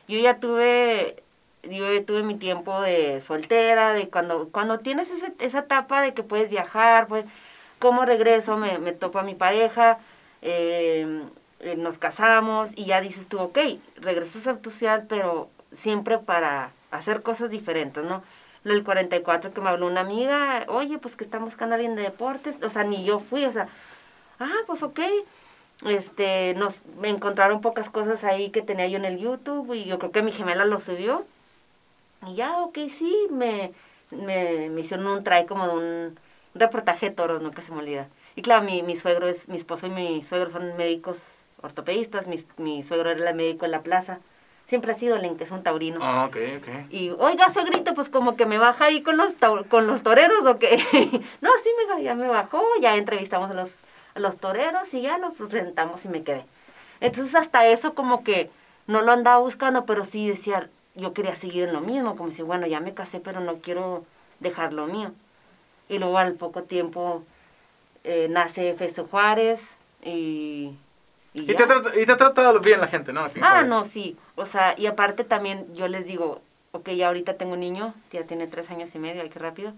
yo 0.08 0.18
ya 0.18 0.38
tuve 0.38 1.22
yo 1.62 2.04
tuve 2.04 2.22
mi 2.22 2.34
tiempo 2.36 2.80
de 2.80 3.20
soltera, 3.20 3.92
de 3.92 4.08
cuando, 4.08 4.48
cuando 4.50 4.78
tienes 4.80 5.10
ese, 5.10 5.32
esa 5.38 5.60
etapa 5.60 6.02
de 6.02 6.14
que 6.14 6.22
puedes 6.22 6.50
viajar, 6.50 7.06
pues, 7.06 7.24
como 7.78 8.04
regreso, 8.04 8.56
me, 8.56 8.78
me 8.78 8.92
topo 8.92 9.18
a 9.18 9.22
mi 9.22 9.34
pareja, 9.34 9.98
eh, 10.42 11.22
eh, 11.60 11.76
nos 11.76 11.98
casamos 11.98 12.70
y 12.76 12.86
ya 12.86 13.00
dices 13.00 13.26
tú, 13.26 13.38
ok, 13.40 13.58
regresas 13.96 14.46
a 14.46 14.56
tu 14.58 14.70
ciudad, 14.70 15.04
pero 15.08 15.50
siempre 15.72 16.18
para 16.18 16.72
hacer 16.90 17.22
cosas 17.22 17.50
diferentes, 17.50 18.04
¿no? 18.04 18.22
Lo 18.64 18.74
del 18.74 18.84
44 18.84 19.52
que 19.52 19.60
me 19.60 19.70
habló 19.70 19.86
una 19.86 20.00
amiga, 20.00 20.64
oye, 20.68 20.98
pues 20.98 21.16
que 21.16 21.24
están 21.24 21.44
buscando 21.44 21.74
a 21.74 21.76
alguien 21.76 21.96
de 21.96 22.02
deportes, 22.02 22.56
o 22.62 22.70
sea, 22.70 22.84
ni 22.84 23.04
yo 23.04 23.18
fui, 23.20 23.44
o 23.44 23.52
sea, 23.52 23.68
ah, 24.38 24.58
pues 24.66 24.82
ok. 24.82 25.00
Este, 25.86 26.54
nos 26.54 26.74
me 26.98 27.08
encontraron 27.08 27.62
pocas 27.62 27.88
cosas 27.88 28.22
ahí 28.24 28.50
que 28.50 28.60
tenía 28.60 28.86
yo 28.86 28.98
en 28.98 29.06
el 29.06 29.18
YouTube 29.18 29.72
y 29.74 29.84
yo 29.84 29.98
creo 29.98 30.12
que 30.12 30.22
mi 30.22 30.32
gemela 30.32 30.64
lo 30.66 30.80
subió. 30.80 31.24
Y 32.26 32.34
ya, 32.34 32.58
ok, 32.62 32.78
sí, 32.88 33.26
me, 33.30 33.72
me, 34.10 34.68
me 34.70 34.80
hicieron 34.80 35.06
un 35.06 35.24
try 35.24 35.46
como 35.46 35.66
de 35.66 35.74
un 35.74 36.20
reportaje 36.54 37.10
de 37.10 37.14
toros, 37.14 37.42
nunca 37.42 37.62
se 37.62 37.72
me 37.72 37.78
olvida. 37.78 38.08
Y 38.36 38.42
claro, 38.42 38.64
mi, 38.64 38.82
mi 38.82 38.96
suegro 38.96 39.28
es, 39.28 39.48
mi 39.48 39.56
esposo 39.56 39.86
y 39.86 39.90
mi 39.90 40.22
suegro 40.22 40.50
son 40.50 40.76
médicos 40.76 41.34
ortopedistas, 41.62 42.26
mi, 42.26 42.42
mi 42.58 42.82
suegro 42.82 43.10
era 43.10 43.30
el 43.30 43.36
médico 43.36 43.64
en 43.64 43.70
la 43.70 43.82
plaza. 43.82 44.20
Siempre 44.68 44.92
ha 44.92 44.94
sido 44.94 45.16
el 45.16 45.36
que 45.36 45.44
es 45.44 45.50
un 45.50 45.64
taurino. 45.64 45.98
Ah, 46.00 46.26
ok, 46.26 46.36
ok. 46.58 46.68
Y, 46.90 47.10
oiga, 47.10 47.50
suegrito, 47.50 47.92
pues 47.92 48.08
como 48.08 48.36
que 48.36 48.46
me 48.46 48.58
baja 48.58 48.84
ahí 48.84 49.02
con 49.02 49.16
los, 49.16 49.32
con 49.68 49.88
los 49.88 50.02
toreros 50.02 50.46
o 50.46 50.58
qué. 50.60 50.76
no, 51.40 51.50
sí, 51.64 51.70
me, 51.76 52.02
ya 52.04 52.14
me 52.14 52.28
bajó, 52.28 52.62
ya 52.80 52.96
entrevistamos 52.96 53.50
a 53.50 53.54
los, 53.54 53.70
a 54.14 54.20
los 54.20 54.36
toreros 54.38 54.94
y 54.94 55.02
ya 55.02 55.18
los 55.18 55.36
rentamos 55.50 56.04
y 56.04 56.08
me 56.08 56.22
quedé. 56.22 56.44
Entonces 57.00 57.34
hasta 57.34 57.66
eso 57.66 57.94
como 57.94 58.22
que 58.22 58.48
no 58.86 59.02
lo 59.02 59.10
andaba 59.10 59.38
buscando, 59.38 59.86
pero 59.86 60.04
sí 60.04 60.28
decía, 60.28 60.70
yo 61.00 61.12
quería 61.14 61.36
seguir 61.36 61.64
en 61.64 61.72
lo 61.72 61.80
mismo, 61.80 62.16
como 62.16 62.30
si, 62.30 62.42
bueno, 62.42 62.66
ya 62.66 62.80
me 62.80 62.94
casé, 62.94 63.20
pero 63.20 63.40
no 63.40 63.58
quiero 63.58 64.04
dejar 64.40 64.72
lo 64.72 64.86
mío. 64.86 65.12
Y 65.88 65.98
luego 65.98 66.18
al 66.18 66.34
poco 66.34 66.62
tiempo 66.64 67.24
eh, 68.04 68.28
nace 68.30 68.74
Feso 68.74 69.06
Juárez 69.06 69.70
y... 70.04 70.74
y 71.34 71.42
te, 71.46 71.54
trata- 71.66 71.98
y 72.00 72.06
te 72.06 72.12
ha 72.12 72.16
tratado 72.16 72.60
bien 72.60 72.80
la 72.80 72.88
gente, 72.88 73.12
¿no? 73.12 73.28
Ah, 73.40 73.62
no, 73.62 73.84
sí. 73.84 74.16
O 74.36 74.46
sea, 74.46 74.74
y 74.78 74.86
aparte 74.86 75.24
también 75.24 75.66
yo 75.74 75.88
les 75.88 76.06
digo, 76.06 76.40
ok, 76.72 76.90
ya 76.90 77.08
ahorita 77.08 77.34
tengo 77.36 77.54
un 77.54 77.60
niño, 77.60 77.94
ya 78.12 78.24
tiene 78.24 78.46
tres 78.46 78.70
años 78.70 78.94
y 78.94 78.98
medio, 78.98 79.22
ay, 79.22 79.28
qué 79.30 79.38
rápido. 79.38 79.72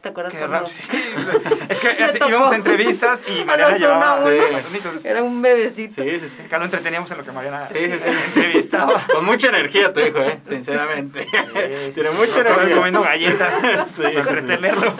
¿Te 0.00 0.10
acuerdas 0.10 0.32
Qué 0.32 0.38
cuando 0.38 0.66
sí. 0.66 0.82
Es 1.68 1.80
que 1.80 1.88
así 2.04 2.18
íbamos 2.28 2.52
a 2.52 2.54
entrevistas 2.54 3.22
y 3.26 3.44
Mariana 3.44 3.78
llevaba... 3.78 4.14
uno 4.20 4.28
a 4.30 4.34
uno. 4.46 4.58
Sí, 4.70 4.76
entonces, 4.76 5.04
era 5.04 5.22
un 5.24 5.42
bebecito? 5.42 6.02
Sí, 6.02 6.20
sí, 6.20 6.28
sí. 6.28 6.42
acá 6.42 6.58
lo 6.58 6.66
entreteníamos 6.66 7.10
en 7.10 7.18
lo 7.18 7.24
que 7.24 7.32
Mariana 7.32 7.68
Sí, 7.72 7.78
sí, 7.90 7.98
sí. 7.98 8.10
entrevistaba. 8.26 9.04
Con 9.12 9.24
mucha 9.24 9.48
energía 9.48 9.92
tu 9.92 9.98
hijo, 10.00 10.18
¿eh? 10.20 10.38
Sinceramente. 10.48 11.22
Sí, 11.24 11.92
Tiene 11.94 12.10
sí, 12.10 12.16
mucha 12.16 12.40
energía. 12.40 12.76
comiendo 12.76 13.02
galletas 13.02 13.90
Sí, 13.90 14.02
para 14.02 14.10
sí, 14.14 14.22
sí. 14.22 14.28
entretenerlo. 14.28 14.94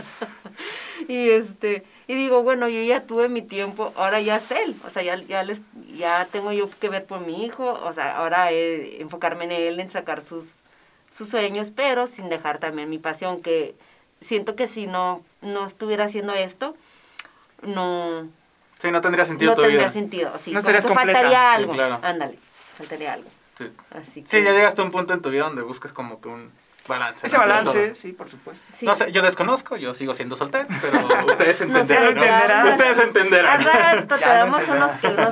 Y 1.06 1.30
este, 1.30 1.84
y 2.08 2.14
digo, 2.14 2.42
bueno, 2.42 2.68
yo 2.68 2.82
ya 2.82 3.02
tuve 3.04 3.28
mi 3.28 3.40
tiempo, 3.40 3.92
ahora 3.96 4.20
ya 4.20 4.36
es 4.36 4.50
él, 4.50 4.74
o 4.84 4.90
sea, 4.90 5.02
ya, 5.02 5.14
ya 5.16 5.42
les, 5.42 5.60
ya 5.96 6.26
tengo 6.30 6.52
yo 6.52 6.68
que 6.80 6.88
ver 6.90 7.06
por 7.06 7.20
mi 7.20 7.44
hijo, 7.46 7.64
o 7.82 7.92
sea, 7.94 8.16
ahora 8.16 8.52
eh, 8.52 9.00
enfocarme 9.00 9.44
en 9.44 9.52
él, 9.52 9.80
en 9.80 9.88
sacar 9.88 10.22
sus, 10.22 10.44
sus 11.16 11.28
sueños, 11.30 11.72
pero 11.74 12.08
sin 12.08 12.28
dejar 12.28 12.58
también 12.58 12.90
mi 12.90 12.98
pasión, 12.98 13.40
que 13.42 13.74
siento 14.20 14.56
que 14.56 14.66
si 14.66 14.86
no, 14.86 15.22
no 15.42 15.66
estuviera 15.66 16.04
haciendo 16.04 16.32
esto, 16.34 16.74
no, 17.62 18.28
Sí, 18.80 18.90
no 18.92 19.00
tendría 19.00 19.24
sentido 19.24 19.50
no 19.52 19.56
tu 19.56 19.62
tendría 19.62 19.80
vida. 19.80 19.90
sentido, 19.90 20.38
sí, 20.38 20.52
No 20.52 20.58
estarías 20.60 20.84
completa. 20.86 21.12
faltaría 21.12 21.38
Sí, 21.56 21.60
algo, 21.62 21.72
claro. 21.72 21.98
ándale, 22.02 22.38
faltaría 22.76 23.12
algo, 23.14 23.28
Sí. 23.56 23.70
así 23.90 24.22
que, 24.22 24.28
Sí, 24.28 24.44
ya 24.44 24.52
llegaste 24.52 24.80
a 24.80 24.84
un 24.84 24.90
punto 24.90 25.14
en 25.14 25.22
tu 25.22 25.30
vida 25.30 25.44
donde 25.44 25.62
buscas 25.62 25.92
como 25.92 26.20
que 26.20 26.28
un 26.28 26.52
balance. 26.88 27.26
Ese 27.26 27.36
balance, 27.36 27.72
Todo. 27.86 27.94
sí, 27.94 28.12
por 28.12 28.28
supuesto. 28.28 28.72
sí. 28.76 28.86
No 28.86 28.94
sé, 28.96 29.12
yo 29.12 29.22
desconozco, 29.22 29.76
yo 29.76 29.94
sigo 29.94 30.14
siendo 30.14 30.34
soltero, 30.36 30.66
pero 30.80 31.26
ustedes 31.26 31.60
No 31.60 31.78
entenderán. 31.78 32.04
¿no? 32.14 32.20
entenderán. 32.20 32.68
Ustedes 32.68 32.98
Al 32.98 33.04
entenderán. 33.08 33.64
rato 33.64 34.16
te 34.16 34.24
damos 34.26 34.62
unos, 34.68 34.90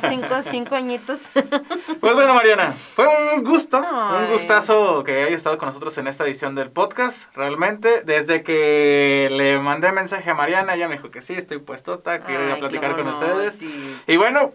cinco, 0.08 0.42
cinco 0.48 0.74
añitos. 0.76 1.22
Pues 2.00 2.14
bueno, 2.14 2.34
Mariana, 2.34 2.72
fue 2.94 3.06
un 3.34 3.42
gusto, 3.42 3.78
un 3.78 4.26
gustazo 4.30 5.02
que 5.02 5.22
hayas 5.24 5.32
estado 5.38 5.58
con 5.58 5.68
nosotros 5.68 5.96
en 5.98 6.06
esta 6.06 6.24
edición 6.24 6.54
del 6.54 6.70
podcast. 6.70 7.34
Realmente, 7.34 8.02
desde 8.04 8.42
que 8.42 9.28
le 9.32 9.58
mandé 9.58 9.90
mensaje 9.92 10.30
a 10.30 10.34
Mariana, 10.34 10.74
ella 10.74 10.86
me 10.88 10.96
dijo 10.96 11.10
que 11.10 11.22
sí, 11.22 11.32
estoy 11.32 11.58
puestota, 11.58 12.20
quiero 12.20 12.44
ir 12.46 12.52
a 12.52 12.56
platicar 12.58 12.94
con 12.94 13.06
no, 13.06 13.12
ustedes. 13.12 13.54
sí. 13.58 13.98
Y 14.06 14.16
bueno, 14.18 14.52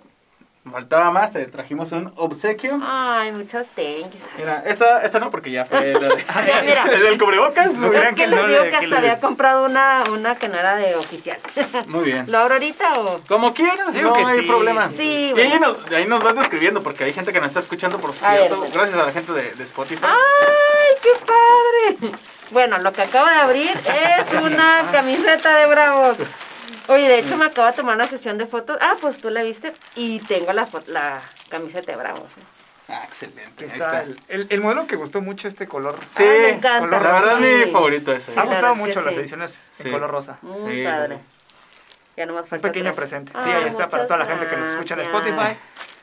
faltaba 0.69 1.09
más, 1.11 1.31
te 1.33 1.45
trajimos 1.47 1.91
un 1.91 2.13
obsequio. 2.17 2.79
Ay, 2.83 3.31
muchas 3.31 3.65
thank 3.75 4.11
yous. 4.11 4.23
Mira, 4.37 4.63
esta, 4.65 5.03
esta 5.03 5.19
no, 5.19 5.31
porque 5.31 5.49
ya 5.51 5.65
fue 5.65 5.93
la 5.93 5.99
de- 6.09 6.25
Ya, 6.47 6.61
mira. 6.63 6.83
el 6.93 7.01
del 7.01 7.17
cubrebocas. 7.17 7.73
No 7.73 7.87
Es 7.87 7.91
bien. 7.93 8.09
que 8.09 8.15
que 8.15 8.27
les 8.27 8.39
no 8.41 8.47
digo 8.47 8.63
le- 8.63 8.69
que 8.69 8.75
hasta 8.75 8.87
le- 8.89 8.97
había 8.97 9.19
comprado 9.19 9.65
una, 9.65 10.03
una 10.11 10.35
que 10.35 10.47
no 10.49 10.57
era 10.59 10.75
de 10.75 10.95
oficial. 10.95 11.39
Muy 11.87 12.03
bien. 12.03 12.25
¿Lo 12.31 12.37
abro 12.39 12.53
ahorita 12.55 12.99
o...? 12.99 13.19
Como 13.27 13.53
quieras, 13.53 13.91
Digo 13.93 14.09
no 14.09 14.15
que 14.15 14.23
hay 14.31 14.39
sí. 14.41 14.45
problema. 14.47 14.89
Sí, 14.89 15.33
y 15.35 15.39
ahí 15.39 15.59
nos, 15.59 15.77
ahí 15.91 16.05
nos 16.05 16.23
vas 16.23 16.35
describiendo, 16.35 16.83
porque 16.83 17.05
hay 17.05 17.13
gente 17.13 17.33
que 17.33 17.39
nos 17.39 17.47
está 17.47 17.59
escuchando, 17.61 17.97
por 17.97 18.11
A 18.21 18.31
ver, 18.33 18.47
cierto, 18.47 18.67
gracias 18.73 18.99
a 18.99 19.05
la 19.05 19.11
gente 19.11 19.31
de, 19.33 19.51
de 19.53 19.63
Spotify. 19.63 20.05
¡Ay, 20.05 20.95
qué 21.01 21.09
padre! 21.25 22.13
Bueno, 22.51 22.77
lo 22.79 22.91
que 22.91 23.01
acabo 23.01 23.25
de 23.27 23.35
abrir 23.35 23.71
es 23.71 24.43
una 24.43 24.83
camiseta 24.91 25.55
de 25.57 25.65
Bravos. 25.67 26.17
Oye, 26.91 27.07
de 27.07 27.19
hecho 27.19 27.37
me 27.37 27.45
acabo 27.45 27.67
de 27.67 27.73
tomar 27.73 27.95
una 27.95 28.05
sesión 28.07 28.37
de 28.37 28.45
fotos. 28.45 28.77
Ah, 28.81 28.95
pues 29.01 29.17
tú 29.17 29.29
la 29.29 29.43
viste. 29.43 29.71
Y 29.95 30.19
tengo 30.21 30.51
la, 30.53 30.67
la 30.87 31.21
camiseta 31.49 31.91
de 31.91 31.97
Bravos. 31.97 32.29
Ah, 32.89 33.03
excelente. 33.05 33.63
Ahí 33.63 33.65
está 33.71 33.75
está. 33.75 34.01
el, 34.03 34.19
el- 34.27 34.47
el 34.49 34.61
modelo 34.61 34.85
que 34.87 34.97
gustó 34.97 35.21
mucho 35.21 35.47
este 35.47 35.67
color. 35.67 35.95
Sí, 36.17 36.23
Ah, 36.23 36.31
me 36.41 36.49
encanta. 36.49 36.79
color 36.79 37.01
La 37.01 37.11
verdad, 37.13 37.35
rosa. 37.37 37.39
mi 37.39 37.71
favorito 37.71 38.11
ese. 38.13 38.33
Sí, 38.33 38.39
ha 38.39 38.43
gustado 38.43 38.73
es 38.73 38.79
mucho 38.79 39.01
las 39.01 39.13
sí. 39.13 39.19
ediciones 39.21 39.71
en 39.79 39.91
color 39.91 40.11
rosa. 40.11 40.37
Muy 40.41 40.83
padre. 40.83 41.15
sí. 41.17 41.21
Ya 42.17 42.25
no 42.25 42.33
me 42.33 42.41
Un 42.41 42.47
falta 42.47 42.67
pequeño 42.67 42.89
otra. 42.89 42.95
presente. 43.01 43.31
Sí, 43.41 43.49
ahí 43.49 43.63
está 43.69 43.87
para 43.89 44.03
toda 44.05 44.17
la 44.19 44.25
gente 44.25 44.47
que 44.47 44.57
nos 44.57 44.71
escucha 44.73 44.95
en. 44.95 44.99
Spotify. 45.01 45.57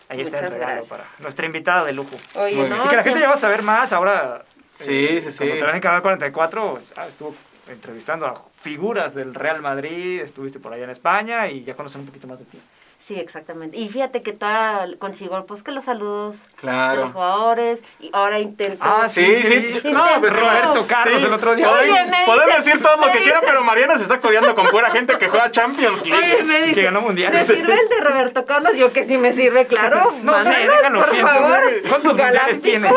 Ahí 0.09 0.23
está 0.23 0.39
el 0.39 0.45
regalo 0.53 0.59
gracias. 0.73 0.89
para 0.89 1.05
nuestra 1.19 1.45
invitada 1.45 1.85
de 1.85 1.93
lujo. 1.93 2.17
Oye, 2.37 2.55
Muy 2.57 2.65
bien. 2.65 2.79
no, 2.79 2.87
y 2.87 2.89
que 2.89 2.97
la 2.97 3.03
gente 3.03 3.21
ya 3.21 3.29
va 3.29 3.35
a 3.35 3.39
saber 3.39 3.63
más 3.63 3.93
ahora. 3.93 4.43
Sí, 4.73 5.07
eh, 5.11 5.21
sí, 5.21 5.33
sí. 5.33 5.39
Como 5.39 5.51
te 5.53 5.71
en 5.77 5.81
Canal 5.81 6.01
44, 6.01 6.73
pues, 6.75 6.93
ah, 6.97 7.07
estuvo 7.07 7.35
entrevistando 7.71 8.27
a 8.27 8.35
figuras 8.61 9.15
del 9.15 9.35
Real 9.35 9.61
Madrid, 9.63 10.21
estuviste 10.21 10.59
por 10.61 10.73
allá 10.73 10.85
en 10.85 10.91
España 10.91 11.49
y 11.49 11.65
ya 11.65 11.75
conocen 11.75 12.01
un 12.03 12.07
poquito 12.07 12.27
más 12.27 12.39
de 12.39 12.45
ti. 12.47 12.59
Sí, 13.01 13.15
exactamente. 13.15 13.77
Y 13.79 13.89
fíjate 13.89 14.23
que 14.23 14.33
toda 14.33 14.85
consigo 14.99 15.47
pues 15.47 15.63
que 15.63 15.71
los 15.71 15.85
saludos 15.85 16.35
de 16.35 16.41
los 16.41 16.57
Claro. 16.61 17.09
jugadores 17.11 17.79
y 18.01 18.11
ahora 18.13 18.41
intento 18.41 18.79
Ah, 18.81 19.09
Sí, 19.09 19.25
sí. 19.37 19.79
Sí, 19.81 19.93
No, 19.93 20.05
pues 20.19 20.33
Roberto 20.35 20.85
Carlos 20.89 21.23
el 21.23 21.33
otro 21.33 21.55
día. 21.55 21.71
Oye, 21.71 21.93
me 21.93 22.05
dice- 22.05 22.57
decir 22.71 22.83
todo 22.83 22.97
lo 22.97 23.07
me 23.07 23.13
que 23.13 23.21
quieran, 23.21 23.41
pero 23.47 23.63
Mariana 23.63 23.97
se 23.97 24.03
está 24.03 24.19
codeando 24.21 24.53
con 24.55 24.67
pura 24.67 24.91
gente 24.91 25.17
que 25.17 25.29
juega 25.29 25.49
Champions 25.51 26.05
League. 26.05 26.35
Oye, 26.35 26.45
me 26.45 26.59
dice, 26.63 26.75
Que 26.75 26.83
ganó 26.83 26.99
¿te 26.99 27.07
mundiales. 27.07 27.47
sirve 27.47 27.81
el 27.81 27.89
de 27.89 28.01
Roberto 28.01 28.45
Carlos? 28.45 28.77
Yo 28.77 28.93
que 28.93 29.07
sí 29.07 29.17
me 29.17 29.33
sirve, 29.33 29.67
claro. 29.67 30.13
No 30.25 30.39
sé, 30.43 30.51
déjalo 30.51 30.99
por 30.99 31.11
pienso. 31.11 31.33
favor. 31.33 31.61
¿Cuántos 31.89 32.17
mundiales 32.17 32.61
Galáctico. 32.61 32.63
tiene? 32.65 32.91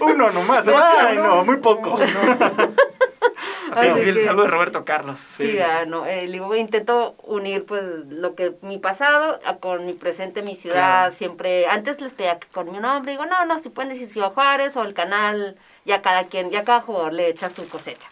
Uno 0.00 0.30
nomás. 0.30 0.66
Ay, 0.68 1.16
no. 1.16 1.24
no, 1.36 1.44
muy 1.44 1.56
poco. 1.56 1.98
Así 3.92 4.00
el 4.00 4.24
saludo 4.24 4.44
de 4.44 4.50
Roberto 4.50 4.84
Carlos. 4.84 5.20
Sí, 5.20 5.58
ah, 5.60 5.84
no, 5.86 6.06
eh, 6.06 6.26
digo, 6.26 6.54
intento 6.56 7.14
unir 7.22 7.64
pues 7.66 7.82
lo 8.08 8.34
que 8.34 8.54
mi 8.62 8.78
pasado 8.78 9.40
a- 9.44 9.56
con 9.56 9.86
mi 9.86 9.92
presente, 9.92 10.42
mi 10.42 10.56
ciudad, 10.56 10.76
Claro. 11.06 11.14
siempre, 11.14 11.66
antes 11.66 12.00
les 12.00 12.12
pedía 12.14 12.38
que 12.38 12.48
con 12.48 12.70
mi 12.70 12.78
nombre, 12.78 13.12
digo, 13.12 13.26
no, 13.26 13.44
no, 13.46 13.58
si 13.58 13.68
pueden 13.68 13.92
decir 13.92 14.10
Ciudad 14.10 14.32
Juárez 14.32 14.76
o 14.76 14.82
el 14.82 14.94
canal, 14.94 15.56
ya 15.84 16.02
cada 16.02 16.24
quien, 16.26 16.50
ya 16.50 16.64
cada 16.64 16.80
jugador 16.80 17.12
le 17.12 17.28
echa 17.28 17.50
su 17.50 17.68
cosecha, 17.68 18.08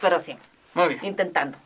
pero 0.00 0.20
sí, 0.20 0.36
Muy 0.74 0.88
bien. 0.88 1.00
intentando. 1.04 1.58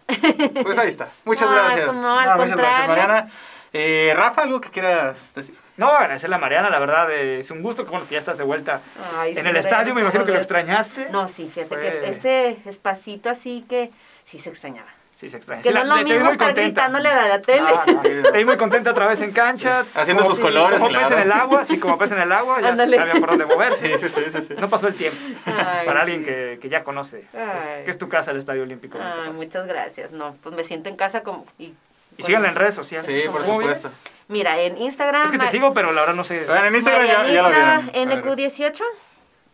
Pues 0.63 0.79
ahí 0.79 0.89
está. 0.89 1.09
Muchas 1.25 1.51
gracias. 1.51 1.95
no, 1.95 2.15
muchas 2.21 2.57
gracias. 2.57 2.89
Mariana. 2.89 3.31
Eh, 3.73 4.13
Rafa, 4.17 4.43
¿algo 4.43 4.61
que 4.61 4.71
quieras 4.71 5.33
decir? 5.35 5.55
No, 5.77 5.89
agradecerle 5.89 6.37
a 6.37 6.39
Mariana, 6.39 6.71
la 6.71 6.79
verdad, 6.79 7.11
eh, 7.11 7.39
es 7.39 7.51
un 7.51 7.63
gusto 7.63 7.85
que 7.85 7.91
bueno, 7.91 8.07
que 8.07 8.15
ya 8.15 8.19
estás 8.19 8.39
de 8.39 8.45
vuelta 8.45 8.81
Ay, 9.19 9.37
en 9.37 9.45
sí, 9.45 9.51
el 9.51 9.57
estadio, 9.57 9.95
me 9.95 10.01
imagino 10.01 10.25
que 10.25 10.33
lo 10.33 10.39
extrañaste. 10.39 11.09
No, 11.11 11.29
sí, 11.29 11.51
fíjate 11.53 11.75
Fue- 11.75 11.81
que 11.81 12.09
ese 12.11 12.57
espacito 12.65 13.29
así 13.29 13.65
que 13.69 13.91
sí 14.25 14.39
se 14.39 14.49
extrañaba. 14.51 14.89
Sí, 15.17 15.31
se 15.31 15.39
extraña. 15.39 15.63
Que 15.63 15.69
Sí, 15.71 15.75
no 15.75 15.81
es 15.81 15.87
lo 15.89 15.97
mismo 15.97 16.31
estar 16.31 16.53
gritándole 16.53 17.09
a 17.09 17.27
la 17.29 17.41
tele. 17.41 17.69
Ah, 17.75 17.85
no, 17.87 18.33
vi 18.33 18.45
muy 18.45 18.59
contenta 18.59 18.91
otra 18.91 19.07
vez 19.07 19.19
en 19.23 19.33
cancha. 19.33 19.87
Haciendo 19.95 20.23
Como- 20.23 20.35
sus 20.35 20.45
colores, 20.45 20.79
Como 20.79 20.91
pez 20.91 20.99
claro. 20.99 21.17
en 21.17 21.23
el 21.23 21.33
agua, 21.33 21.65
sí, 21.65 21.79
como 21.79 21.97
pez 21.97 22.13
en 22.13 22.21
el 22.21 22.33
agua, 22.33 22.61
ya 22.61 22.69
Ándale. 22.69 22.99
sabía 22.99 23.15
por 23.15 23.31
dónde 23.31 23.47
moverse. 23.47 23.99
Sí, 23.99 24.09
sí, 24.09 24.23
sí, 24.31 24.43
sí. 24.49 24.55
No 24.59 24.69
pasó 24.69 24.89
el 24.89 24.95
tiempo. 24.95 25.19
Ay, 25.47 25.87
Para 25.87 26.03
alguien 26.03 26.23
que, 26.23 26.59
que 26.61 26.69
ya 26.69 26.85
conoce, 26.85 27.21
es- 27.21 27.85
que 27.87 27.91
es 27.91 27.97
tu 27.97 28.11
casa 28.11 28.31
el 28.31 28.37
Estadio 28.37 28.63
Olímpico. 28.65 28.99
Ay, 29.01 29.31
muchas 29.31 29.67
gracias. 29.67 30.11
No, 30.11 30.37
pues 30.43 30.55
me 30.55 30.65
siento 30.65 30.91
en 30.91 30.97
casa 30.97 31.23
como... 31.23 31.47
Y, 31.59 31.73
Y 32.17 32.23
síganla 32.23 32.49
en 32.49 32.55
redes 32.55 32.75
sociales. 32.75 33.07
Sí, 33.07 33.29
por 33.29 33.43
¿Cómo 33.43 33.61
supuesto. 33.61 33.91
Mira, 34.29 34.61
en 34.61 34.77
Instagram... 34.79 35.27
Es 35.27 35.31
que 35.33 35.39
te 35.39 35.51
sigo, 35.51 35.73
pero 35.73 35.93
la 35.93 36.01
verdad 36.01 36.15
no 36.15 36.25
sé. 36.25 36.45
Bueno, 36.47 36.67
en 36.67 36.75
Instagram 36.75 37.07
ya, 37.07 37.13
ya 37.27 37.43
lo 37.43 37.49
vieron. 37.49 37.69
A 37.69 37.81
ver. 37.81 38.25
NQ18 38.25 38.83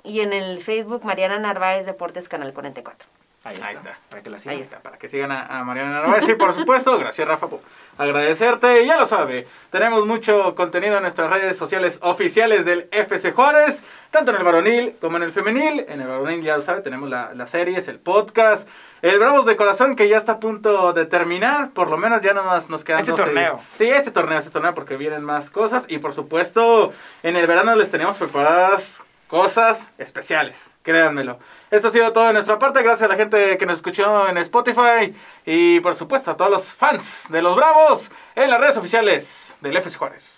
y 0.05 0.21
en 0.21 0.33
el 0.33 0.63
Facebook 0.63 1.05
Mariana 1.05 1.39
Narváez 1.39 1.87
Deportes 1.87 2.29
Canal 2.29 2.53
44. 2.53 3.09
Ahí 3.45 3.55
está. 3.55 3.69
Ahí 3.69 3.75
está. 3.75 3.99
Para 4.09 4.23
que 4.23 4.31
la 4.31 4.39
sigan. 4.39 4.55
Ahí 4.55 4.63
está. 4.63 4.79
Para 4.79 4.99
que 4.99 5.09
sigan 5.09 5.33
a, 5.33 5.47
a 5.47 5.65
Mariana 5.65 5.91
Narváez. 5.91 6.25
Sí, 6.25 6.35
por 6.35 6.55
supuesto. 6.55 6.97
Gracias, 6.97 7.27
Rafa, 7.27 7.49
por 7.49 7.61
agradecerte. 7.99 8.83
Y 8.83 8.87
ya 8.87 8.97
lo 8.99 9.07
sabe, 9.07 9.49
tenemos 9.71 10.07
mucho 10.07 10.55
contenido 10.55 10.97
en 10.97 11.03
nuestras 11.03 11.29
redes 11.29 11.57
sociales 11.57 11.99
oficiales 12.03 12.65
del 12.65 12.89
FC 12.93 13.33
Juárez, 13.33 13.83
tanto 14.11 14.31
en 14.31 14.39
el 14.39 14.45
varonil 14.45 14.97
como 15.01 15.17
en 15.17 15.25
el 15.25 15.33
femenil. 15.33 15.85
En 15.89 16.01
el 16.01 16.07
varonil, 16.07 16.43
ya 16.43 16.57
lo 16.57 16.63
sabe, 16.63 16.83
tenemos 16.83 17.11
la, 17.11 17.33
las 17.35 17.51
series, 17.51 17.89
el 17.89 17.99
podcast. 17.99 18.69
El 19.03 19.19
Bravos 19.19 19.45
de 19.47 19.57
Corazón 19.57 19.97
que 19.97 20.09
ya 20.09 20.17
está 20.17 20.33
a 20.33 20.41
punto 20.41 20.93
de 20.93 21.07
terminar, 21.07 21.71
por 21.71 21.91
lo 21.91 21.97
menos 21.97 22.21
ya 22.21 22.35
nada 22.35 22.47
más 22.47 22.69
nos 22.71 22.85
quedan 22.85 23.01
Este 23.01 23.11
12 23.11 23.25
torneo. 23.25 23.53
días. 23.55 23.67
Sí, 23.77 23.91
este 23.91 24.13
torneo, 24.13 24.39
este 24.39 24.51
torneo 24.51 24.75
porque 24.75 24.97
vienen 24.97 25.25
más 25.25 25.51
cosas 25.51 25.85
y 25.89 25.99
por 25.99 26.15
supuesto 26.15 26.93
en 27.25 27.35
el 27.37 27.47
verano 27.49 27.75
les 27.75 27.91
tenemos 27.91 28.17
preparadas 28.17 29.01
cosas 29.27 29.89
especiales, 29.99 30.57
créanmelo. 30.83 31.39
Esto 31.73 31.89
ha 31.89 31.91
sido 31.91 32.13
todo 32.13 32.27
de 32.29 32.35
nuestra 32.35 32.61
parte, 32.61 32.81
gracias 32.83 33.03
a 33.09 33.13
la 33.13 33.17
gente 33.19 33.59
que 33.59 33.67
nos 33.67 33.77
escuchó 33.77 34.29
en 34.29 34.39
Spotify 34.39 35.13
y 35.45 35.81
por 35.81 35.97
supuesto 35.97 36.31
a 36.31 36.37
todos 36.37 36.51
los 36.53 36.65
fans 36.67 37.25
de 37.29 37.43
los 37.43 37.57
Bravos 37.57 38.09
en 38.37 38.51
las 38.51 38.61
redes 38.61 38.77
oficiales 38.77 39.57
del 39.63 39.77
FC 39.79 39.97
Juárez. 39.99 40.32